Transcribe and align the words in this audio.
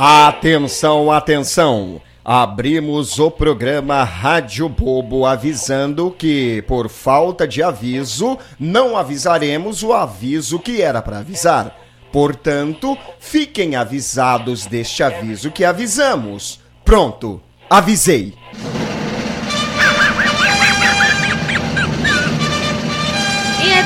Atenção, 0.00 1.10
atenção! 1.10 2.00
Abrimos 2.24 3.18
o 3.18 3.32
programa 3.32 4.04
Rádio 4.04 4.68
Bobo 4.68 5.26
avisando 5.26 6.12
que, 6.12 6.62
por 6.68 6.88
falta 6.88 7.48
de 7.48 7.64
aviso, 7.64 8.38
não 8.60 8.96
avisaremos 8.96 9.82
o 9.82 9.92
aviso 9.92 10.60
que 10.60 10.80
era 10.80 11.02
para 11.02 11.18
avisar. 11.18 11.76
Portanto, 12.12 12.96
fiquem 13.18 13.74
avisados 13.74 14.66
deste 14.66 15.02
aviso 15.02 15.50
que 15.50 15.64
avisamos. 15.64 16.60
Pronto, 16.84 17.42
avisei. 17.68 18.34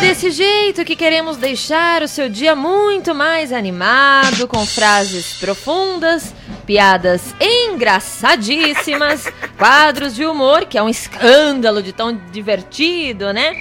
Desse 0.03 0.33
jeito 0.33 0.85
que 0.85 0.97
queremos 0.97 1.37
deixar 1.37 2.03
o 2.03 2.09
seu 2.09 2.29
dia 2.29 2.57
muito 2.57 3.15
mais 3.15 3.53
animado, 3.53 4.49
com 4.49 4.67
frases 4.67 5.35
profundas, 5.35 6.35
piadas 6.67 7.33
engraçadíssimas, 7.41 9.33
quadros 9.57 10.17
de 10.17 10.27
humor, 10.27 10.65
que 10.65 10.77
é 10.77 10.83
um 10.83 10.89
escândalo 10.89 11.81
de 11.81 11.93
tão 11.93 12.21
divertido, 12.33 13.33
né? 13.33 13.55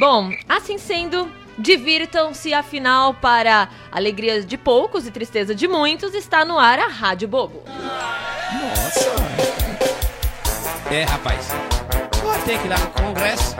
Bom, 0.00 0.32
assim 0.48 0.78
sendo, 0.78 1.30
divirtam-se, 1.56 2.52
afinal, 2.52 3.14
para 3.14 3.68
alegria 3.92 4.42
de 4.42 4.58
poucos 4.58 5.06
e 5.06 5.12
tristeza 5.12 5.54
de 5.54 5.68
muitos, 5.68 6.12
está 6.12 6.44
no 6.44 6.58
ar 6.58 6.80
a 6.80 6.88
Rádio 6.88 7.28
Bobo. 7.28 7.62
É, 10.90 11.04
rapaz. 11.04 11.50
Vou 12.20 12.34
ter 12.44 12.58
que 12.58 12.66
ir 12.66 12.70
lá 12.70 12.78
no 12.78 12.90
Congresso 12.90 13.54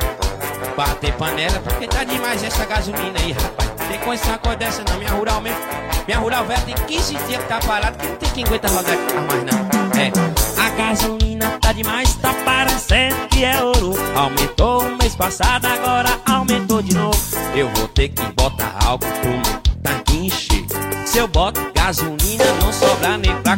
bater 0.77 1.13
panela, 1.15 1.61
porque 1.61 1.87
tá 1.87 2.05
demais 2.05 2.43
essa 2.43 2.65
gasolina 2.65 3.19
aí, 3.19 3.33
rapaz. 3.33 3.75
Tem 3.89 3.99
uma 3.99 4.39
coisa 4.39 4.57
dessa 4.57 4.85
não, 4.89 4.99
minha 4.99 5.11
rural 5.11 5.41
mesmo. 5.41 5.61
Minha 6.07 6.19
rural 6.19 6.45
velha 6.45 6.61
tem 6.63 6.75
15 6.75 7.15
dias 7.27 7.43
que 7.43 7.49
tá 7.49 7.59
parado, 7.61 7.97
que 7.99 8.07
não 8.07 8.17
tem 8.17 8.31
quem 8.31 8.45
aguenta 8.45 8.69
rodar 8.69 8.97
mais 9.29 9.45
não. 9.45 10.01
É. 10.01 10.13
A 10.61 10.71
gasolina 10.71 11.59
tá 11.61 11.73
demais, 11.73 12.15
tá 12.17 12.35
parecendo 12.45 13.29
que 13.29 13.45
é 13.45 13.63
ouro. 13.63 13.95
Aumentou 14.17 14.83
o 14.83 14.99
mês 14.99 15.15
passado, 15.15 15.67
agora 15.67 16.21
aumentou 16.27 16.83
de 16.83 16.95
novo. 16.95 17.19
Eu 17.55 17.69
vou 17.71 17.89
ter 17.89 18.09
que 18.09 18.23
botar 18.33 18.75
álcool 18.85 19.07
pro 19.21 19.31
meu 19.31 19.61
tanque 19.83 20.17
encher. 20.27 20.65
Se 21.07 21.19
eu 21.19 21.29
boto 21.29 21.61
gasolina, 21.75 22.45
não 22.61 22.73
sobra 22.73 23.17
nem 23.17 23.35
pra 23.43 23.57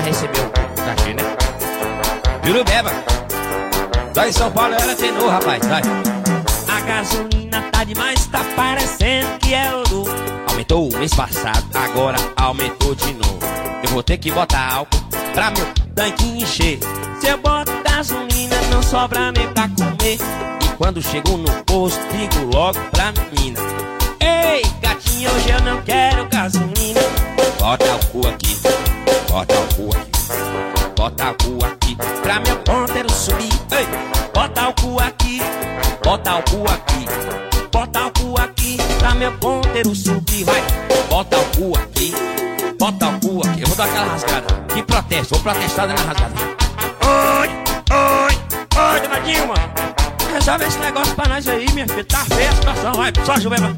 receber 0.00 0.40
o 0.40 0.50
cachê, 0.84 1.14
né? 1.14 1.22
Juro 2.44 2.64
beba. 2.64 2.90
Lá 4.16 4.28
em 4.28 4.32
São 4.32 4.50
Paulo 4.50 4.74
ela 4.74 4.94
tem 4.94 5.12
novo, 5.12 5.28
rapaz. 5.28 5.64
Vai. 5.66 5.82
A 6.68 6.80
gasolina 6.80 7.62
tá 7.70 7.84
demais, 7.84 8.26
tá 8.26 8.44
parecendo 8.56 9.38
que 9.40 9.54
é 9.54 9.72
ouro. 9.74 10.04
Aumentou 10.48 10.88
o 10.88 10.98
mês 10.98 11.14
passado, 11.14 11.64
agora 11.74 12.18
aumentou 12.36 12.94
de 12.94 13.14
novo. 13.14 13.38
Eu 13.82 13.90
vou 13.90 14.02
ter 14.02 14.18
que 14.18 14.30
botar 14.30 14.74
álcool 14.74 15.00
pra 15.32 15.50
meu 15.50 15.66
tanque 15.94 16.26
encher. 16.26 16.78
Se 17.20 17.28
eu 17.28 17.38
boto 17.38 17.72
gasolina, 17.84 18.56
não 18.70 18.82
sobra 18.82 19.32
nem 19.32 19.48
pra 19.48 19.68
comer. 19.68 20.18
E 20.64 20.68
quando 20.76 21.00
chego 21.02 21.36
no 21.36 21.50
posto, 21.64 22.00
digo 22.10 22.44
logo 22.52 22.78
pra 22.90 23.12
menina. 23.12 23.60
Ei, 24.20 24.62
gatinho, 24.80 25.30
hoje 25.30 25.50
eu 25.50 25.60
não 25.62 25.80
quero 25.82 26.28
gasolina. 26.28 27.00
Bota 27.58 27.84
o 27.94 28.06
cu 28.06 28.26
aqui, 28.26 28.56
bota 29.30 29.54
o 29.54 29.74
cu 29.74 29.90
aqui, 29.96 30.10
bota 30.96 31.30
o 31.30 31.34
cu 31.34 31.64
aqui, 31.64 31.96
pra 32.20 32.40
meu 32.40 32.56
ponteiro 32.56 33.10
subir. 33.12 33.52
Ei, 33.70 33.86
bota 34.34 34.68
o 34.68 34.74
cu 34.74 35.00
aqui, 35.00 35.40
bota 36.02 36.34
o 36.34 36.42
cu 36.42 36.64
aqui, 36.68 37.06
bota 37.70 38.06
o 38.06 38.10
cu 38.10 38.40
aqui, 38.40 38.76
pra 38.98 39.14
meu 39.14 39.32
ponteiro 39.38 39.94
subir. 39.94 40.44
Vai, 40.44 40.60
bota 41.08 41.38
o 41.38 41.44
cu 41.56 41.78
aqui, 41.78 42.12
bota 42.76 43.06
o 43.06 43.20
cu 43.20 43.48
aqui. 43.48 43.62
Eu 43.62 43.68
vou 43.68 43.76
dar 43.76 43.84
aquela 43.84 44.06
rasgada. 44.06 44.46
Que 44.74 44.82
protesto, 44.82 45.34
vou 45.34 45.42
protestar 45.44 45.86
dando 45.86 46.04
rasgada. 46.04 46.34
Oi, 47.40 47.48
oi, 47.96 48.34
oi, 48.92 49.00
dona 49.00 49.20
Dilma. 49.20 49.54
Resolve 50.32 50.64
esse 50.64 50.78
negócio 50.78 51.14
pra 51.14 51.28
nós 51.28 51.46
aí, 51.46 51.70
minha 51.72 51.86
filha. 51.86 52.04
Tá 52.04 52.24
feia 52.24 52.50
a 52.50 52.52
situação, 52.52 52.92
vai, 52.94 53.12
só 53.24 53.36
Juvema. 53.38 53.76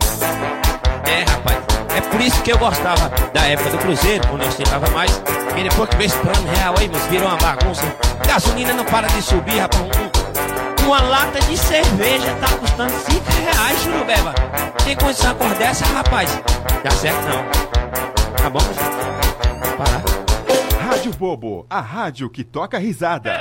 É, 1.05 1.25
rapaz, 1.31 1.72
é 1.97 2.01
por 2.01 2.21
isso 2.21 2.43
que 2.43 2.53
eu 2.53 2.59
gostava 2.59 3.09
da 3.33 3.43
época 3.47 3.71
do 3.71 3.79
Cruzeiro, 3.79 4.27
quando 4.29 4.43
eu 4.43 4.49
aceitava 4.49 4.91
mais. 4.91 5.11
Porque 5.19 5.63
depois 5.63 5.89
que 5.91 5.97
veio 5.97 6.07
esse 6.07 6.19
plano 6.19 6.49
real 6.57 6.75
aí, 6.79 6.89
mas 6.93 7.03
virou 7.07 7.29
uma 7.29 7.37
bagunça. 7.37 7.83
Gasolina 8.27 8.73
não 8.73 8.85
para 8.85 9.07
de 9.09 9.23
subir, 9.23 9.59
rapaz. 9.59 9.83
Um- 9.83 10.87
uma 10.87 11.01
lata 11.01 11.39
de 11.41 11.57
cerveja 11.57 12.35
tá 12.41 12.49
custando 12.59 12.93
5 12.93 13.25
reais, 13.31 13.79
Churubeba. 13.83 14.35
Tem 14.85 14.97
condição 14.97 15.35
cor 15.37 15.55
dessa, 15.55 15.85
rapaz? 15.87 16.29
Dá 16.83 16.91
certo 16.91 17.21
não. 17.29 17.45
Tá 18.43 18.51
bom, 18.51 18.59
gente? 18.59 19.77
Parar. 19.77 20.89
Rádio 20.89 21.13
Bobo, 21.13 21.65
a 21.71 21.81
rádio 21.81 22.29
que 22.29 22.43
toca 22.43 22.79
risada. 22.79 23.33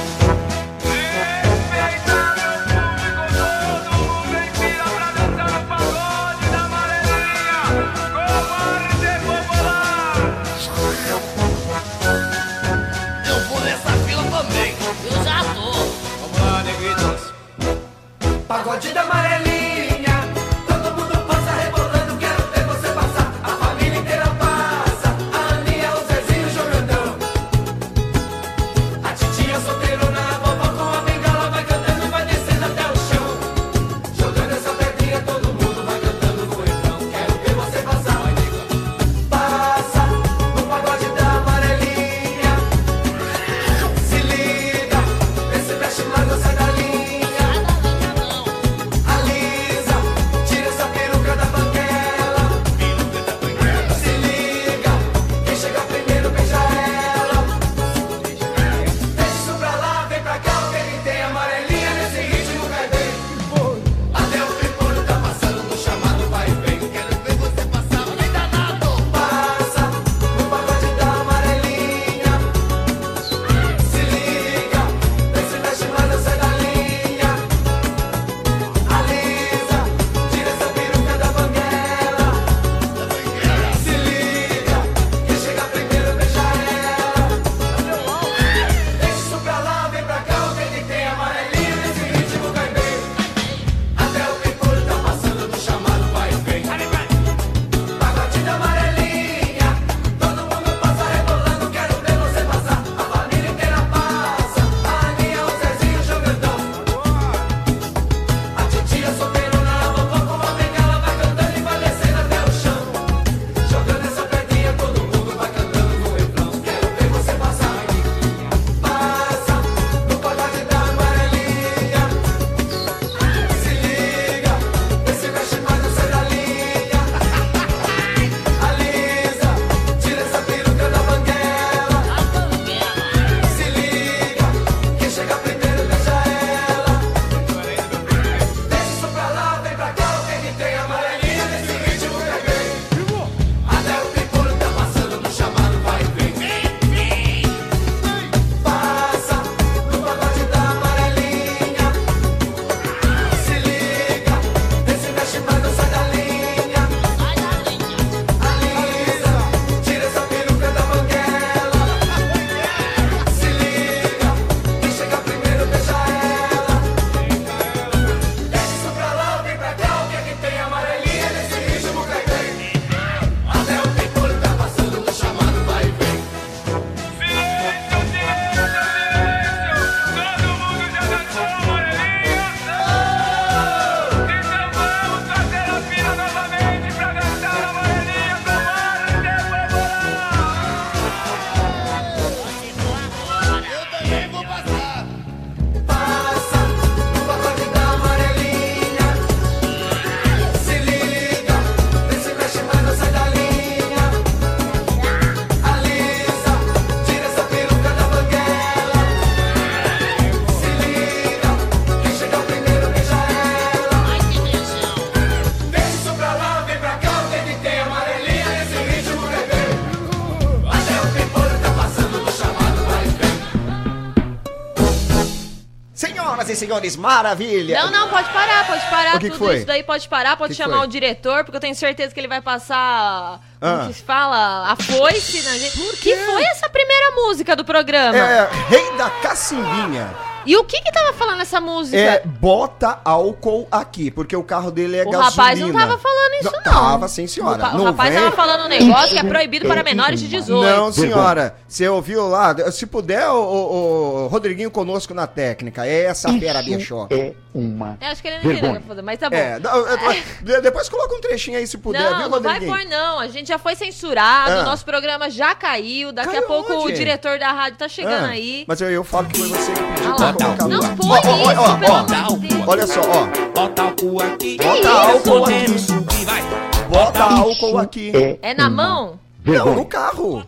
senhores, 226.65 226.95
maravilha! 226.95 227.81
Não, 227.83 227.91
não, 227.91 228.09
pode 228.09 228.29
parar, 228.29 228.65
pode 228.67 228.85
parar. 228.89 229.15
O 229.15 229.19
que 229.19 229.25
que 229.29 229.37
Tudo 229.37 229.45
foi? 229.45 229.57
isso 229.57 229.65
daí 229.65 229.83
pode 229.83 230.07
parar, 230.07 230.35
pode 230.37 230.53
Que 230.53 230.57
que 230.57 230.63
chamar 230.63 230.77
foi? 230.79 230.87
o 230.87 230.89
diretor, 230.89 231.43
porque 231.43 231.57
eu 231.57 231.61
tenho 231.61 231.75
certeza 231.75 232.13
que 232.13 232.19
ele 232.19 232.27
vai 232.27 232.41
passar. 232.41 233.39
Como 233.59 233.73
Ah. 233.83 233.85
que 233.87 233.93
se 233.93 234.03
fala? 234.03 234.71
A 234.71 234.75
foice 234.75 235.41
na 235.43 235.57
gente. 235.57 235.77
que 235.97 236.15
foi 236.15 236.43
essa 236.43 236.69
primeira 236.69 237.11
música 237.11 237.55
do 237.55 237.63
programa? 237.65 238.17
É, 238.17 238.49
Rei 238.69 238.91
da 238.97 239.09
Cacimbinha. 239.09 240.09
E 240.45 240.55
o 240.57 240.63
que 240.63 240.81
que 240.81 240.91
tava 240.91 241.13
falando 241.13 241.41
essa 241.41 241.59
música? 241.59 241.97
É, 241.97 242.21
bota 242.25 242.99
álcool 243.03 243.67
aqui, 243.71 244.11
porque 244.11 244.35
o 244.35 244.43
carro 244.43 244.71
dele 244.71 244.97
é 244.97 245.01
o 245.03 245.09
gasolina. 245.09 245.29
rapaz 245.29 245.59
não 245.59 245.73
tava 245.73 245.97
falando 245.97 246.33
isso, 246.41 246.51
não. 246.51 246.63
Tava, 246.63 247.07
sim, 247.07 247.27
senhora. 247.27 247.75
O, 247.75 247.81
o 247.81 247.83
rapaz 247.85 248.13
vem... 248.13 248.23
tava 248.23 248.35
falando 248.35 248.65
um 248.65 248.69
negócio 248.69 249.09
que 249.09 249.19
é 249.19 249.23
proibido 249.23 249.67
para 249.67 249.83
menores 249.83 250.19
de 250.19 250.27
18. 250.27 250.63
Não, 250.75 250.91
senhora. 250.91 251.55
Você 251.67 251.87
ouviu 251.87 252.27
lá? 252.27 252.55
Se 252.71 252.85
puder, 252.85 253.27
o, 253.29 253.35
o- 253.35 254.25
o 254.25 254.27
Rodriguinho 254.27 254.69
conosco 254.71 255.13
na 255.13 255.27
técnica. 255.27 255.85
É 255.85 256.05
essa 256.05 256.31
fera, 256.39 256.61
bicho. 256.61 257.07
É 257.09 257.33
uma 257.53 257.97
Eu 258.01 258.07
acho 258.09 258.21
que 258.21 258.27
ele 258.27 258.39
não 258.43 258.51
entendeu 258.51 258.79
o 258.79 258.81
fazer, 258.81 259.01
mas 259.01 259.19
tá 259.19 259.29
bom. 259.29 259.35
É, 259.35 259.57
eu- 259.63 260.53
eu- 260.55 260.61
depois 260.61 260.89
coloca 260.89 261.15
um 261.15 261.21
trechinho 261.21 261.57
aí 261.57 261.65
se 261.65 261.77
puder, 261.77 262.01
Não, 262.01 262.17
viu, 262.19 262.29
não 262.29 262.41
vai 262.41 262.53
Rodriguinho? 262.59 262.77
pôr 262.77 262.85
não. 262.89 263.19
A 263.19 263.27
gente 263.27 263.47
já 263.47 263.57
foi 263.57 263.75
censurado, 263.75 264.51
Ah. 264.51 264.61
o 264.61 264.65
nosso 264.65 264.83
programa 264.85 265.29
já 265.29 265.55
caiu. 265.55 266.11
Daqui 266.11 266.31
Caiu 266.31 266.43
a 266.43 266.47
pouco 266.47 266.73
onde? 266.73 266.93
o 266.93 266.95
diretor 266.95 267.39
da 267.39 267.51
rádio 267.51 267.77
tá 267.79 267.87
chegando 267.87 268.25
Ah, 268.25 268.29
aí. 268.29 268.65
Mas 268.67 268.81
eu, 268.81 268.89
eu 268.91 269.03
falo 269.03 269.27
que 269.27 269.39
foi 269.39 269.47
você 269.49 269.71
que 269.71 269.81
pediu 269.81 270.11
Ah 270.27 270.33
colocar 270.35 270.67
Não 270.67 270.95
põe 270.95 271.09
Ó, 271.09 271.13
ó, 271.13 271.51
isso, 271.51 271.61
ó, 271.61 271.77
pelo 271.77 271.93
ó. 271.93 271.97
amor 271.97 272.39
de 272.39 272.47
Deus. 272.47 272.67
Olha 272.67 272.87
só, 272.87 273.01
ó. 273.01 273.51
Bota 273.53 273.81
álcool 273.83 274.21
aqui. 274.21 274.57
Bota 274.57 274.77
isso? 274.79 274.87
álcool 274.89 275.45
aqui. 275.45 275.79
subir, 275.79 276.25
vai. 276.25 276.41
Bota 276.89 277.23
álcool 277.23 277.77
aqui. 277.77 278.11
É 278.41 278.53
na 278.53 278.69
mão? 278.69 279.19
Não, 279.43 279.75
no 279.75 279.85
carro. 279.85 280.45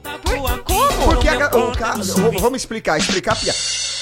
Como? 0.65 1.05
Porque 1.05 1.27
a 1.29 1.35
ga- 1.35 1.55
o 1.57 1.71
carro. 1.77 2.01
v- 2.03 2.37
Vamos 2.39 2.61
explicar, 2.61 2.97
explicar 2.97 3.33
a 3.33 3.35
piada. 3.35 3.57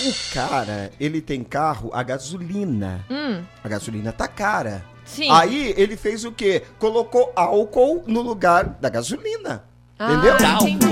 O 0.06 0.34
cara, 0.34 0.92
ele 1.00 1.22
tem 1.22 1.44
carro 1.44 1.90
a 1.94 2.02
gasolina. 2.04 3.06
Hum, 3.10 3.42
A 3.64 3.68
gasolina 3.68 4.12
tá 4.12 4.28
cara. 4.28 4.84
sim. 5.06 5.30
Aí 5.32 5.74
ele 5.78 5.96
fez 5.98 6.24
o 6.26 6.32
quê? 6.32 6.64
Colocou 6.80 7.32
álcool 7.36 8.04
no 8.08 8.22
lugar 8.22 8.78
da 8.82 8.90
gasolina. 8.90 9.64
Ah, 9.98 10.12
Entendeu? 10.12 10.34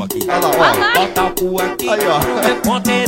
Aqui. 0.03 0.19
Olha 0.29 0.77
lá, 0.77 0.91
Ah 0.91 0.91
ó. 0.95 0.99
Bota 0.99 1.21
álcool 1.21 1.61
aqui. 1.61 1.89
Aí, 1.89 1.99
ó. 2.07 2.19
Meu 2.47 2.55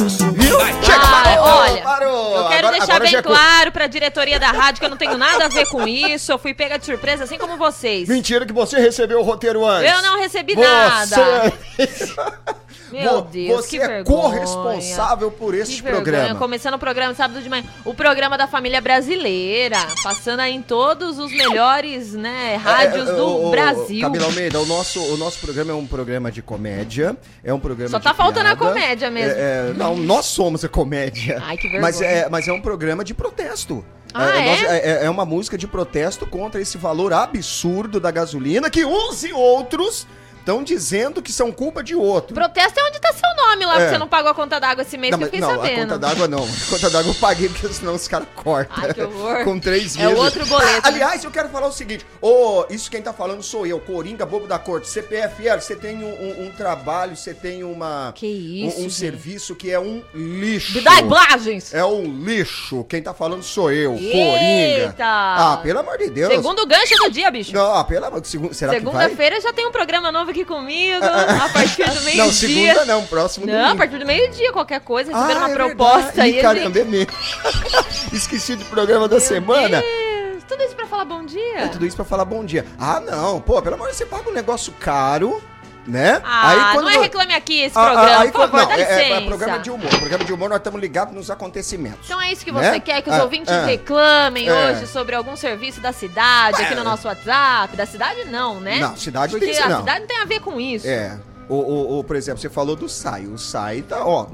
subir, 0.09 0.41
Viu? 0.43 0.59
Chega, 0.83 0.97
Ah, 0.97 1.23
parou, 1.23 1.45
olha, 1.45 1.81
parou. 1.83 2.35
Eu 2.35 2.47
quero 2.49 2.67
Agora- 2.67 2.71
deixar 2.71 2.83
agora 2.95 2.99
bem 3.05 3.15
é 3.15 3.21
claro 3.21 3.71
pra 3.71 3.87
diretoria 3.87 4.37
da 4.37 4.51
rádio 4.51 4.81
que 4.81 4.85
eu 4.85 4.89
não 4.89 4.97
tenho 4.97 5.17
nada 5.17 5.45
a 5.45 5.47
ver 5.47 5.65
com 5.67 5.87
isso. 5.87 6.33
Eu 6.33 6.37
fui 6.37 6.53
pega 6.53 6.77
de 6.77 6.85
surpresa, 6.85 7.23
assim 7.23 7.37
como 7.37 7.55
vocês. 7.55 8.09
Mentira 8.09 8.45
que 8.45 8.51
você 8.51 8.77
recebeu 8.77 9.19
o 9.19 9.23
roteiro 9.23 9.65
antes. 9.65 9.89
Eu 9.89 10.01
não 10.01 10.19
recebi 10.19 10.53
Você... 10.53 10.61
nada. 10.67 11.53
Meu 12.91 13.15
Vo- 13.15 13.21
Deus, 13.23 13.65
você 13.65 13.77
que 13.77 13.83
é 13.83 13.87
vergonha. 13.87 14.21
corresponsável 14.21 15.31
por 15.31 15.55
vergonha. 15.81 16.03
programa. 16.03 16.39
Começando 16.39 16.75
o 16.75 16.79
programa 16.79 17.13
sábado 17.15 17.41
de 17.41 17.49
manhã. 17.49 17.63
O 17.83 17.93
programa 17.95 18.37
da 18.37 18.47
família 18.47 18.79
brasileira. 18.79 19.77
Passando 20.03 20.39
aí 20.41 20.53
em 20.53 20.61
todos 20.61 21.17
os 21.17 21.31
melhores, 21.31 22.13
né, 22.13 22.55
rádios 22.63 23.09
É, 23.09 23.11
é, 23.11 23.15
do 23.15 23.25
o- 23.25 23.47
o- 23.47 23.51
Brasil. 23.51 24.01
Camila 24.01 24.25
Almeida, 24.25 24.59
o 24.61 24.65
nosso, 24.67 25.01
o 25.01 25.17
nosso 25.17 25.39
programa 25.39 25.71
é 25.71 25.75
um 25.75 25.84
programa 25.87 26.31
de 26.31 26.41
comédia. 26.41 27.17
É 27.43 27.53
um 27.53 27.59
programa 27.59 27.89
Só 27.89 27.97
de 27.97 28.03
tá 28.03 28.13
faltando 28.13 28.49
a 28.49 28.55
piada. 28.55 28.73
comédia 28.73 29.11
mesmo. 29.11 29.31
É, 29.31 29.69
é, 29.69 29.73
não, 29.73 29.95
nós 29.95 30.25
somos 30.25 30.63
a 30.63 30.69
comédia. 30.69 31.41
Ai, 31.43 31.57
que 31.57 31.63
vergonha. 31.63 31.81
Mas 31.81 32.01
é, 32.01 32.29
mas 32.29 32.47
é 32.47 32.53
um 32.53 32.61
programa 32.61 33.03
de 33.03 33.13
protesto. 33.13 33.85
Ah, 34.13 34.39
é, 34.39 34.49
é? 34.49 34.91
é? 35.01 35.05
é 35.05 35.09
uma 35.09 35.25
música 35.25 35.57
de 35.57 35.67
protesto 35.67 36.25
contra 36.25 36.61
esse 36.61 36.77
valor 36.77 37.11
absurdo 37.11 37.99
da 37.99 38.11
gasolina 38.11 38.69
que 38.69 38.85
uns 38.85 39.23
e 39.23 39.33
outros 39.33 40.07
estão 40.45 40.63
dizendo 40.63 41.23
que 41.23 41.33
são 41.33 41.51
culpa 41.51 41.81
de 41.83 41.95
outro. 41.95 42.35
Protesto 42.35 42.79
é 42.79 42.83
onde 42.83 42.99
tá 43.01 43.11
seu 43.11 43.35
nome 43.47 43.65
lá, 43.65 43.73
É. 43.73 43.77
porque 43.79 43.89
você 43.93 43.97
não 43.97 44.07
pagou 44.07 44.29
a 44.29 44.35
conta 44.35 44.59
d'água 44.59 44.83
esse 44.83 44.95
mês 44.95 45.09
Não, 45.11 45.17
que 45.17 45.23
eu 45.23 45.27
fiquei 45.27 45.41
não, 45.41 45.49
a 45.49 45.55
sabendo. 45.55 45.81
conta 45.81 45.97
d'água 45.99 46.27
não. 46.27 46.43
A 46.43 46.69
conta 46.69 46.89
d'água 46.91 47.11
eu 47.11 47.15
paguei 47.15 47.49
porque 47.49 47.67
senão 47.73 47.95
os 47.95 48.07
caras 48.07 48.27
cortam. 48.35 48.75
Ai, 48.83 48.93
que 48.93 49.01
horror. 49.01 49.43
Com 49.43 49.59
três 49.59 49.97
É 49.97 50.03
meses. 50.05 50.19
outro 50.19 50.45
boleto, 50.45 50.71
né? 50.71 50.79
Ah, 50.83 50.87
aliás, 50.87 51.23
eu 51.23 51.31
quero 51.31 51.49
falar 51.49 51.67
o 51.67 51.71
seguinte. 51.71 52.05
Ô, 52.21 52.63
isso 52.69 52.91
quem 52.91 53.01
tá 53.01 53.11
falando 53.11 53.41
sou 53.41 53.65
eu, 53.65 53.79
Coringa 53.79 54.23
Bobo 54.25 54.45
da 54.45 54.59
Corte. 54.59 54.87
CPFL, 54.87 55.59
você 55.59 55.75
tem 55.75 55.97
um, 56.03 56.07
um- 56.13 56.45
um 56.45 56.51
trabalho, 56.51 57.15
você 57.15 57.33
tem 57.33 57.63
uma... 57.63 58.11
Que 58.13 58.27
isso, 58.27 58.81
Um, 58.81 58.85
um 58.85 58.89
serviço 58.89 59.55
que 59.55 59.71
é 59.71 59.79
um 59.79 60.03
lixo. 60.13 60.79
Da 60.83 60.99
Iblagens. 60.99 61.73
É 61.73 61.83
um 61.83 62.03
lixo. 62.23 62.83
Quem 62.87 63.01
tá 63.01 63.13
falando 63.15 63.41
sou 63.41 63.71
eu, 63.71 63.93
Eita. 63.95 64.11
Coringa. 64.11 64.95
Ah, 64.99 65.59
pelo 65.63 65.79
amor 65.79 65.97
de 65.97 66.09
Deus. 66.11 66.31
Segundo 66.31 66.65
gancho 66.67 66.95
do 66.97 67.09
dia, 67.09 67.31
bicho. 67.31 67.51
Não, 67.53 67.73
ah, 67.75 67.83
pelo 67.83 68.05
amor 68.05 68.21
de 68.21 68.37
Deus. 68.37 68.55
Será 68.55 68.73
que 68.75 68.79
vai? 68.81 68.93
Segunda-feira 69.05 69.41
já 69.41 69.51
tem 69.51 69.65
um 69.65 69.71
programa 69.71 70.11
novo 70.11 70.31
aqui 70.35 70.43
comigo, 70.43 71.05
a 71.05 71.49
partir 71.49 71.85
do 71.85 71.95
Não, 71.95 72.03
meio-dia. 72.03 72.31
segunda 72.33 72.85
não, 72.85 73.05
próximo 73.05 73.45
Não, 73.45 73.71
a 73.71 73.75
partir 73.75 73.97
do 73.97 74.05
meio-dia, 74.05 74.51
qualquer 74.51 74.81
coisa, 74.81 75.13
receberam 75.13 75.39
uma 75.39 75.49
é 75.51 75.53
proposta 75.53 76.23
aí. 76.23 76.41
Caramba, 76.41 76.79
é 76.79 76.83
mesmo. 76.83 77.11
Esqueci 78.11 78.55
do 78.55 78.65
programa 78.65 79.07
da 79.07 79.19
semana. 79.19 79.81
Deus, 79.81 80.43
Tudo 80.43 80.63
isso 80.63 80.75
pra 80.75 80.85
falar 80.85 81.05
bom 81.05 81.23
dia? 81.25 81.59
É 81.59 81.67
tudo 81.67 81.85
isso 81.85 81.95
pra 81.95 82.03
falar 82.05 82.25
bom 82.25 82.43
dia. 82.43 82.65
Ah, 82.77 82.99
não. 82.99 83.39
Pô, 83.39 83.61
pelo 83.61 83.75
amor 83.75 83.85
de 83.91 83.97
Deus, 83.97 83.97
você 83.97 84.05
paga 84.05 84.29
um 84.29 84.33
negócio 84.33 84.73
caro, 84.79 85.41
né? 85.87 86.21
Ah, 86.23 86.73
não 86.75 86.89
é 86.89 86.97
reclame 86.97 87.33
aqui 87.33 87.61
esse 87.61 87.77
Ah, 87.77 87.83
programa, 87.85 88.09
ah, 88.09 88.21
aí 88.21 88.31
por 88.31 88.41
favor, 88.41 88.49
quando- 88.51 88.67
dá 88.69 88.75
não, 88.77 88.83
é- 88.83 88.97
licença. 89.07 89.21
É, 89.21 89.21
programa 89.27 89.59
de 89.59 89.71
humor. 89.71 89.89
Programa 89.89 90.23
de 90.25 90.33
humor, 90.33 90.49
nós 90.49 90.57
estamos 90.57 90.81
ligados 90.81 91.13
nos 91.13 91.29
acontecimentos. 91.31 91.99
Então 92.05 92.21
é 92.21 92.31
isso 92.31 92.43
que 92.43 92.51
Né? 92.51 92.71
você 92.73 92.79
quer, 92.79 93.01
que 93.01 93.09
os 93.09 93.15
Ah, 93.15 93.23
ouvintes 93.23 93.51
ah. 93.53 93.65
reclamem 93.65 94.47
É. 94.47 94.53
hoje 94.71 94.87
sobre 94.87 95.15
algum 95.15 95.35
serviço 95.35 95.79
da 95.81 95.91
cidade, 95.93 96.61
aqui 96.61 96.75
no 96.75 96.83
nosso 96.83 97.07
WhatsApp. 97.07 97.75
Da 97.75 97.85
cidade 97.85 98.25
não, 98.25 98.59
né? 98.59 98.79
Não, 98.79 98.95
cidade 98.97 99.31
Porque 99.31 99.45
tem 99.45 99.59
a 99.61 99.69
não. 99.69 99.79
cidade 99.79 99.99
não 100.01 100.07
tem 100.07 100.17
a 100.21 100.25
ver 100.25 100.39
com 100.39 100.59
isso. 100.59 100.87
É. 100.87 101.17
O, 101.47 101.99
o, 101.99 102.03
por 102.03 102.15
exemplo, 102.15 102.41
você 102.41 102.49
falou 102.49 102.75
do 102.75 102.89
SAI. 102.89 103.27
O 103.27 103.37
SAI 103.37 103.83
tá, 103.83 104.03
ó. 104.03 104.25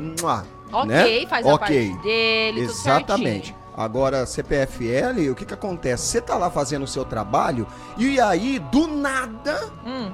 Ok, 0.72 0.88
né? 0.88 1.28
faz 1.28 1.46
a 1.46 1.54
Ok. 1.54 1.90
parte 1.90 2.04
dele, 2.04 2.62
tudo 2.62 2.72
Exatamente. 2.72 3.56
Agora, 3.76 4.26
CPFL, 4.26 5.30
o 5.32 5.36
que 5.36 5.46
que 5.46 5.54
acontece? 5.54 6.06
Você 6.06 6.22
tá 6.22 6.36
lá 6.38 6.50
fazendo 6.50 6.84
o 6.84 6.88
seu 6.88 7.04
trabalho 7.04 7.66
e 7.98 8.20
aí, 8.20 8.60
do 8.72 8.88
nada, 8.88 9.70
Hum, 9.86 10.12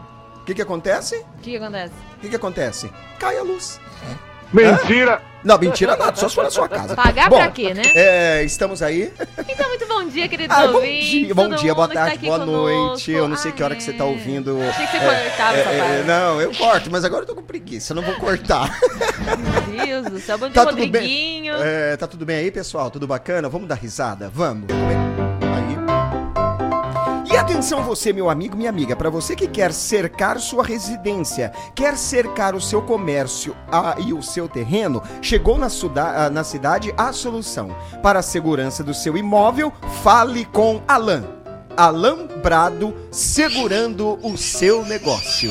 que 0.47 0.55
que 0.55 0.61
acontece? 0.61 1.15
o 1.17 1.41
que 1.41 1.51
que 1.51 1.57
acontece? 1.57 1.93
O 2.15 2.19
que 2.21 2.29
que 2.29 2.35
acontece? 2.37 2.91
Cai 3.19 3.37
a 3.37 3.43
luz. 3.43 3.79
Mentira! 4.53 5.21
Não, 5.43 5.57
mentira 5.57 5.95
nada, 5.97 6.15
só 6.15 6.27
se 6.29 6.35
for 6.35 6.45
na 6.45 6.49
sua 6.49 6.69
casa. 6.69 6.95
Pagar 6.95 7.29
Bom, 7.29 7.35
pra 7.37 7.51
quê, 7.51 7.73
né? 7.73 7.83
É, 7.93 8.43
estamos 8.43 8.81
aí. 8.81 9.13
Então, 9.47 9.67
muito 9.69 9.85
bom 9.87 10.05
dia, 10.05 10.27
queridos 10.27 10.55
Ah, 10.55 10.67
bom 10.67 10.75
ouvintes. 10.75 11.09
dia, 11.09 11.35
bom 11.35 11.49
dia, 11.49 11.75
boa 11.75 11.87
tá 11.87 11.93
tarde, 11.93 12.25
boa 12.25 12.39
conosco. 12.39 12.61
noite. 12.87 13.11
Eu 13.11 13.27
não 13.27 13.35
sei 13.35 13.51
que 13.51 13.61
hora 13.61 13.75
que 13.75 13.83
você 13.83 13.91
tá 13.93 14.05
é. 14.05 14.07
ouvindo. 14.07 14.57
Achei 14.61 14.87
que 14.87 14.97
você 14.97 15.05
cortava 15.05 15.57
essa 15.57 15.69
É, 15.69 15.77
é, 15.77 15.79
parte. 15.79 16.03
não, 16.07 16.41
eu 16.41 16.53
corto, 16.55 16.89
mas 16.91 17.03
agora 17.03 17.23
eu 17.23 17.27
tô 17.27 17.35
com 17.35 17.43
preguiça, 17.43 17.91
eu 17.91 17.95
não 17.95 18.03
vou 18.03 18.15
cortar. 18.15 18.69
Meu 19.69 19.85
Deus 19.85 20.05
do 20.05 20.19
céu, 20.19 20.37
bom 20.37 20.47
dia, 20.47 20.55
Tá 20.55 20.65
tudo 20.65 20.87
bem? 20.87 21.49
É, 21.49 21.97
tá 21.97 22.07
tudo 22.07 22.25
bem 22.25 22.37
aí, 22.37 22.51
pessoal? 22.51 22.89
Tudo 22.89 23.05
bacana? 23.05 23.49
Vamos 23.49 23.67
dar 23.67 23.75
risada? 23.75 24.31
Vamos. 24.33 24.67
Atenção 27.47 27.81
você, 27.81 28.11
meu 28.11 28.29
amigo, 28.29 28.57
minha 28.57 28.69
amiga, 28.69 28.93
para 28.93 29.09
você 29.09 29.33
que 29.33 29.47
quer 29.47 29.71
cercar 29.71 30.37
sua 30.37 30.63
residência, 30.65 31.53
quer 31.73 31.97
cercar 31.97 32.53
o 32.53 32.59
seu 32.59 32.81
comércio 32.81 33.55
ah, 33.71 33.95
e 34.05 34.13
o 34.13 34.21
seu 34.21 34.49
terreno, 34.49 35.01
chegou 35.21 35.57
na, 35.57 35.69
suda- 35.69 36.29
na 36.29 36.43
cidade 36.43 36.93
a 36.97 37.13
solução. 37.13 37.73
Para 38.03 38.19
a 38.19 38.23
segurança 38.23 38.83
do 38.83 38.93
seu 38.93 39.17
imóvel, 39.17 39.71
fale 40.03 40.43
com 40.43 40.81
Alan. 40.85 41.23
Alan 41.77 42.27
Brado, 42.43 42.93
segurando 43.11 44.19
o 44.21 44.35
seu 44.37 44.83
negócio. 44.85 45.49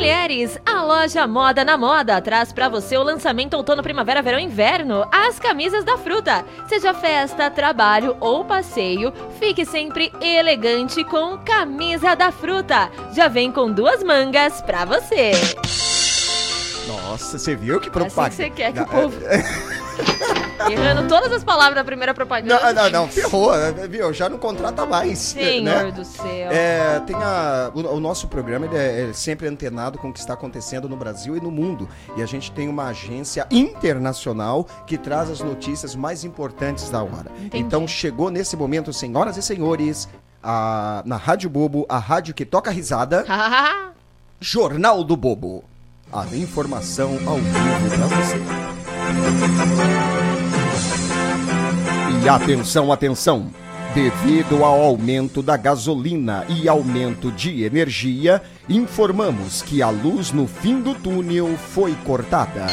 Mulheres! 0.00 0.58
A 0.64 0.82
loja 0.82 1.26
Moda 1.26 1.62
na 1.62 1.76
Moda 1.76 2.18
traz 2.22 2.52
pra 2.54 2.70
você 2.70 2.96
o 2.96 3.02
lançamento 3.02 3.52
outono, 3.54 3.82
primavera, 3.82 4.22
verão, 4.22 4.38
inverno, 4.40 5.06
as 5.12 5.38
camisas 5.38 5.84
da 5.84 5.98
fruta. 5.98 6.42
Seja 6.66 6.94
festa, 6.94 7.50
trabalho 7.50 8.16
ou 8.18 8.42
passeio, 8.42 9.12
fique 9.38 9.66
sempre 9.66 10.10
elegante 10.22 11.04
com 11.04 11.36
camisa 11.38 12.14
da 12.14 12.32
fruta. 12.32 12.90
Já 13.14 13.28
vem 13.28 13.52
com 13.52 13.70
duas 13.70 14.02
mangas 14.02 14.62
pra 14.62 14.86
você. 14.86 15.32
Nossa, 16.88 17.38
você 17.38 17.54
viu 17.54 17.78
que 17.78 17.88
É 17.88 17.90
assim 17.90 18.08
propaganda? 18.08 18.30
que 18.30 18.36
você 18.36 18.50
quer 18.50 18.72
que 18.72 18.80
o 18.80 18.86
povo... 18.86 19.16
Errando 20.70 21.08
todas 21.08 21.32
as 21.32 21.42
palavras 21.42 21.74
da 21.74 21.84
primeira 21.84 22.12
propaganda. 22.12 22.72
Não, 22.72 22.82
não, 22.84 22.90
não, 22.90 23.08
ferrou, 23.08 23.50
viu? 23.88 24.12
Já 24.12 24.28
não 24.28 24.38
contrata 24.38 24.84
mais. 24.84 25.18
Senhor 25.18 25.84
né? 25.84 25.90
do 25.90 26.04
céu. 26.04 26.50
É, 26.50 27.00
tem 27.06 27.16
a, 27.16 27.70
o, 27.74 27.80
o 27.96 28.00
nosso 28.00 28.28
programa 28.28 28.66
ele 28.66 28.76
é, 28.76 29.08
é 29.08 29.12
sempre 29.12 29.48
antenado 29.48 29.98
com 29.98 30.10
o 30.10 30.12
que 30.12 30.18
está 30.18 30.34
acontecendo 30.34 30.88
no 30.88 30.96
Brasil 30.96 31.36
e 31.36 31.40
no 31.40 31.50
mundo. 31.50 31.88
E 32.16 32.22
a 32.22 32.26
gente 32.26 32.52
tem 32.52 32.68
uma 32.68 32.88
agência 32.88 33.46
internacional 33.50 34.66
que 34.86 34.98
traz 34.98 35.30
as 35.30 35.40
notícias 35.40 35.94
mais 35.96 36.24
importantes 36.24 36.90
da 36.90 37.02
hora. 37.02 37.30
Entendi. 37.38 37.58
Então 37.58 37.88
chegou 37.88 38.30
nesse 38.30 38.56
momento, 38.56 38.92
senhoras 38.92 39.36
e 39.36 39.42
senhores, 39.42 40.08
a- 40.42 41.02
na 41.06 41.16
Rádio 41.16 41.48
Bobo, 41.48 41.86
a 41.88 41.98
rádio 41.98 42.34
que 42.34 42.44
toca 42.44 42.70
risada, 42.70 43.24
Jornal 44.38 45.02
do 45.02 45.16
Bobo. 45.16 45.64
A 46.12 46.26
informação 46.34 47.18
ao 47.26 47.36
vivo 47.36 47.96
pra 47.96 48.06
você. 48.08 48.79
E 52.22 52.28
atenção, 52.28 52.92
atenção. 52.92 53.50
Devido 53.94 54.64
ao 54.64 54.80
aumento 54.82 55.42
da 55.42 55.56
gasolina 55.56 56.44
e 56.48 56.68
aumento 56.68 57.32
de 57.32 57.64
energia, 57.64 58.40
informamos 58.68 59.62
que 59.62 59.82
a 59.82 59.90
luz 59.90 60.30
no 60.30 60.46
fim 60.46 60.80
do 60.80 60.94
túnel 60.94 61.56
foi 61.56 61.96
cortada. 62.04 62.66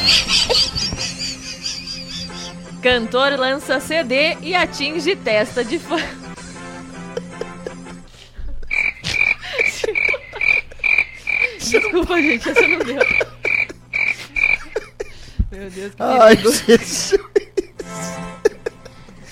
Cantor 2.80 3.32
lança 3.38 3.80
CD 3.80 4.36
e 4.40 4.54
atinge 4.54 5.16
testa 5.16 5.64
de 5.64 5.78
fã. 5.80 5.96
Desculpa, 11.58 12.22
gente, 12.22 12.48
essa 12.48 12.68
não 12.68 12.78
deu. 12.78 13.27
Meu 15.58 15.70
Deus, 15.70 15.92
que 15.94 16.02
Ai. 16.02 16.36
Jesus. 16.36 17.14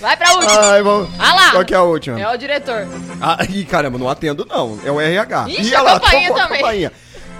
Vai 0.00 0.16
pra 0.16 0.32
última. 0.34 0.60
Ai, 0.72 0.82
vamos. 0.82 1.08
Ah 1.18 1.34
lá. 1.34 1.50
Qual 1.52 1.64
que 1.64 1.72
é 1.74 1.76
a 1.76 1.82
última? 1.82 2.20
É 2.20 2.28
o 2.34 2.36
diretor. 2.36 2.86
Ah, 3.20 3.38
ih, 3.48 3.64
caramba, 3.64 3.96
não 3.98 4.08
atendo 4.08 4.44
não. 4.44 4.78
É 4.84 4.90
o 4.90 5.00
RH. 5.00 5.46
Ixi, 5.48 5.62
Ih, 5.70 5.74
a 5.74 5.82
lá, 5.82 6.00
campainha 6.00 6.28
tocou 6.28 6.42
também. 6.42 6.60
campainha. 6.60 6.92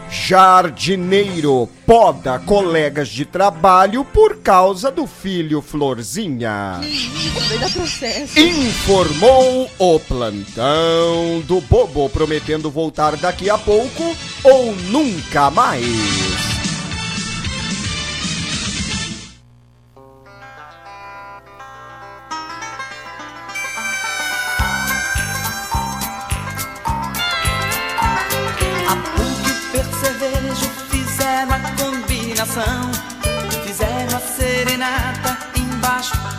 Jardineiro 0.09 1.69
poda 1.85 2.39
colegas 2.39 3.09
de 3.09 3.25
trabalho 3.25 4.05
por 4.05 4.37
causa 4.37 4.89
do 4.91 5.05
filho 5.05 5.61
Florzinha. 5.61 6.81
Informou 8.37 9.69
o 9.79 9.99
plantão 10.01 11.41
do 11.45 11.61
Bobo, 11.63 12.09
prometendo 12.09 12.71
voltar 12.71 13.17
daqui 13.17 13.51
a 13.51 13.59
pouco 13.59 14.17
ou 14.45 14.73
nunca 14.91 15.51
mais. 15.51 16.56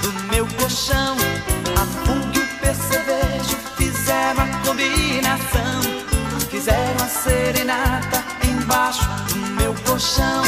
Do 0.07 0.23
meu 0.31 0.47
colchão 0.57 1.17
A 1.75 1.83
e 2.33 2.39
o 2.39 2.47
percevejo 2.59 3.57
fizeram 3.75 4.43
a 4.43 4.65
combinação. 4.65 5.81
Fizeram 6.49 7.03
a 7.03 7.07
serenata 7.07 8.23
embaixo 8.43 9.05
do 9.29 9.35
meu 9.61 9.73
colchão. 9.85 10.43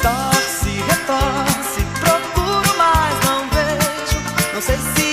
Torce, 0.00 0.70
retorce, 0.90 1.80
procuro, 2.00 2.74
mas 2.78 3.24
não 3.26 3.48
vejo. 3.50 4.54
Não 4.54 4.62
sei 4.62 4.76
se 4.94 5.07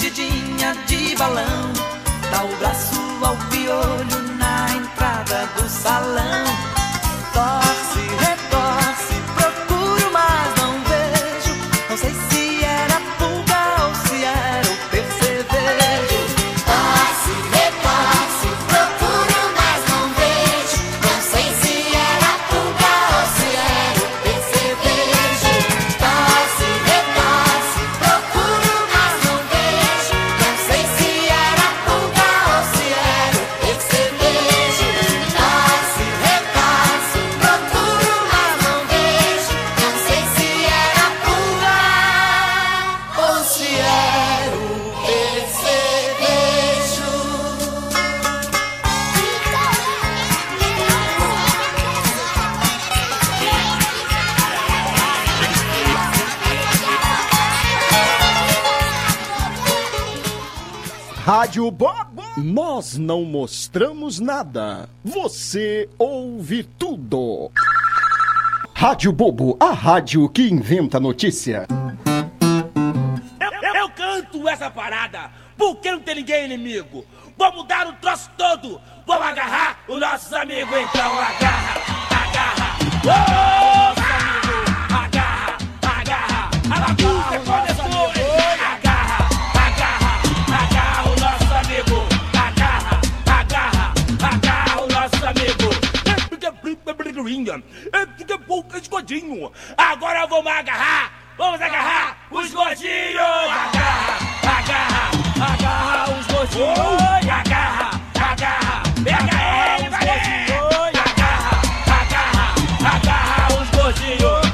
vestidinha 0.00 0.74
de 0.86 1.14
balão. 1.16 1.72
Dá 2.30 2.44
o 2.44 2.56
braço 2.56 3.00
ao 3.22 3.36
piolho 3.50 4.36
na 4.38 4.74
entrada 4.74 5.46
do 5.56 5.68
salão 5.68 6.39
Nós 62.90 62.98
não 62.98 63.24
mostramos 63.24 64.18
nada. 64.18 64.88
Você 65.04 65.88
ouve 65.96 66.64
tudo. 66.64 67.48
Rádio 68.74 69.12
Bobo, 69.12 69.56
a 69.60 69.70
rádio 69.70 70.28
que 70.28 70.42
inventa 70.50 70.98
notícia. 70.98 71.68
Eu, 73.40 73.52
eu- 73.80 73.88
canto 73.90 74.48
essa 74.48 74.68
parada 74.70 75.30
porque 75.56 75.88
não 75.92 76.00
tem 76.00 76.16
ninguém 76.16 76.46
inimigo. 76.46 77.04
Vou 77.38 77.52
mudar 77.54 77.86
o 77.86 77.92
troço 77.94 78.28
todo. 78.36 78.80
Vamos 79.06 79.24
agarrar 79.26 79.78
os 79.86 80.00
nossos 80.00 80.32
amigos. 80.32 80.74
Então 80.76 81.12
agarra, 81.12 81.74
agarra. 82.10 82.76
Seu 83.02 83.12
amigo, 83.12 84.94
agarra, 84.96 85.58
agarra. 86.00 87.59
Fica 98.18 98.38
pouco 98.38 98.76
escondinho. 98.76 99.52
Agora 99.76 100.26
vamos 100.26 100.52
agarrar. 100.52 101.12
Vamos 101.38 101.60
agarrar 101.60 102.16
os 102.30 102.52
gordinhos. 102.52 103.16
Agarra, 103.16 104.18
agarra, 104.42 105.10
agarra 105.52 106.18
os 106.18 106.26
gordinhos. 106.26 107.30
Agarra, 107.30 108.00
agarra, 108.14 108.82
pega 109.04 109.34
ele, 109.78 109.86
Agarra, 110.96 111.62
agarra, 111.86 112.54
agarra 112.94 113.62
os 113.62 113.70
gordinhos. 113.70 114.49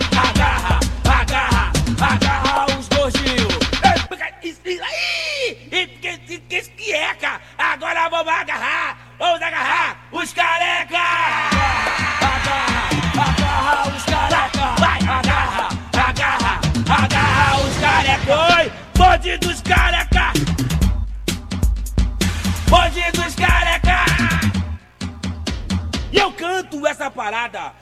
Parada. 27.26 27.73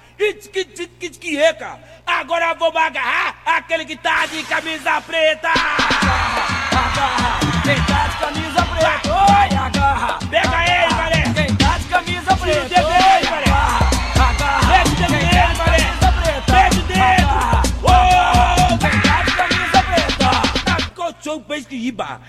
Agora 2.07 2.55
vou 2.55 2.77
agarrar 2.79 3.37
aquele 3.45 3.85
que 3.85 3.97
tá 3.97 4.25
de 4.27 4.43
camisa 4.45 5.01
preta. 5.03 5.51
Agarra, 6.71 7.41
quem 7.63 7.77
tá 7.85 8.07
de 8.09 8.17
camisa 8.19 8.63
preta. 8.63 9.13
Oi, 9.13 9.57
agarra. 9.57 10.19
Pega 10.31 10.65
ele, 10.65 10.95
mané. 10.95 11.35
Quem 11.35 11.57
tá 11.57 11.79
de 11.79 11.85
camisa 11.89 12.37
preta. 12.37 13.24
Pesquiba. 21.75 22.21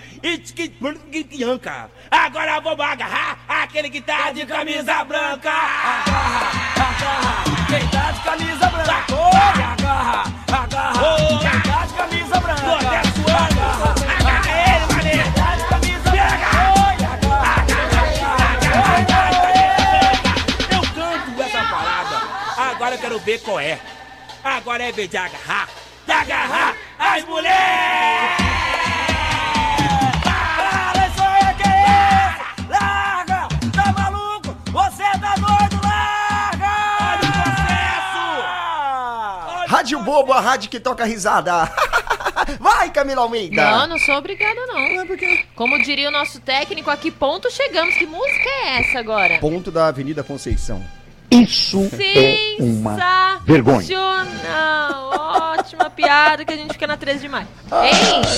Itquianca. 1.12 1.88
Agora 2.10 2.60
vou 2.60 2.82
agarrar 2.82 3.38
aquele 3.48 3.88
que 3.88 4.00
tá 4.00 4.32
de 4.32 4.44
camisa 4.44 5.04
branca. 5.04 5.50
Agarra, 5.50 6.50
agarra. 6.74 7.44
Quem 7.68 7.88
tá 7.88 8.10
de 8.10 8.20
camisa 8.22 8.66
branca. 8.68 9.14
Oi, 9.14 9.62
agarra, 9.62 10.24
agarra. 10.48 11.00
Ô, 11.00 11.38
Quem 11.38 11.60
tá 11.60 11.86
de 11.86 11.94
camisa 11.94 12.40
branca. 12.40 12.62
Tô 12.62 12.74
até 12.74 13.02
suando. 13.04 13.60
Agarra 14.10 14.50
ele, 14.74 14.86
mané. 14.94 15.16
Tá 15.32 15.56
branca. 16.26 16.46
Agarra. 18.96 19.50
Eu 20.72 20.82
canto 20.92 21.42
essa 21.42 21.62
parada. 21.70 22.16
Agora 22.70 22.94
eu 22.96 22.98
quero 22.98 23.18
ver 23.20 23.40
qual 23.42 23.60
é. 23.60 23.78
Agora 24.42 24.82
é 24.82 24.90
vez 24.90 25.08
de 25.08 25.16
agarrar. 25.16 25.68
De 26.04 26.12
agarrar 26.12 26.74
as 26.98 27.24
mulheres. 27.24 28.45
Bobo, 40.06 40.32
a 40.32 40.40
rádio 40.40 40.70
que 40.70 40.78
toca 40.78 41.04
risada. 41.04 41.68
Vai, 42.60 42.90
Camila 42.92 43.22
Almeida. 43.22 43.56
Não, 43.56 43.88
não 43.88 43.98
sou 43.98 44.14
obrigada, 44.14 44.54
não. 44.66 45.04
Como 45.56 45.82
diria 45.82 46.08
o 46.08 46.12
nosso 46.12 46.40
técnico, 46.40 46.88
a 46.88 46.96
que 46.96 47.10
ponto 47.10 47.50
chegamos? 47.50 47.96
Que 47.96 48.06
música 48.06 48.48
é 48.48 48.78
essa 48.78 49.00
agora? 49.00 49.38
Ponto 49.38 49.72
da 49.72 49.88
Avenida 49.88 50.22
Conceição. 50.22 50.80
Isso 51.30 51.88
é 52.00 52.56
uma 52.60 53.38
vergonha. 53.44 53.84
Ótima 55.58 55.90
piada 55.90 56.44
que 56.44 56.52
a 56.52 56.56
gente 56.56 56.72
fica 56.72 56.86
na 56.86 56.96
13 56.96 57.20
de 57.20 57.28
maio. 57.28 57.46
Ah, 57.70 57.82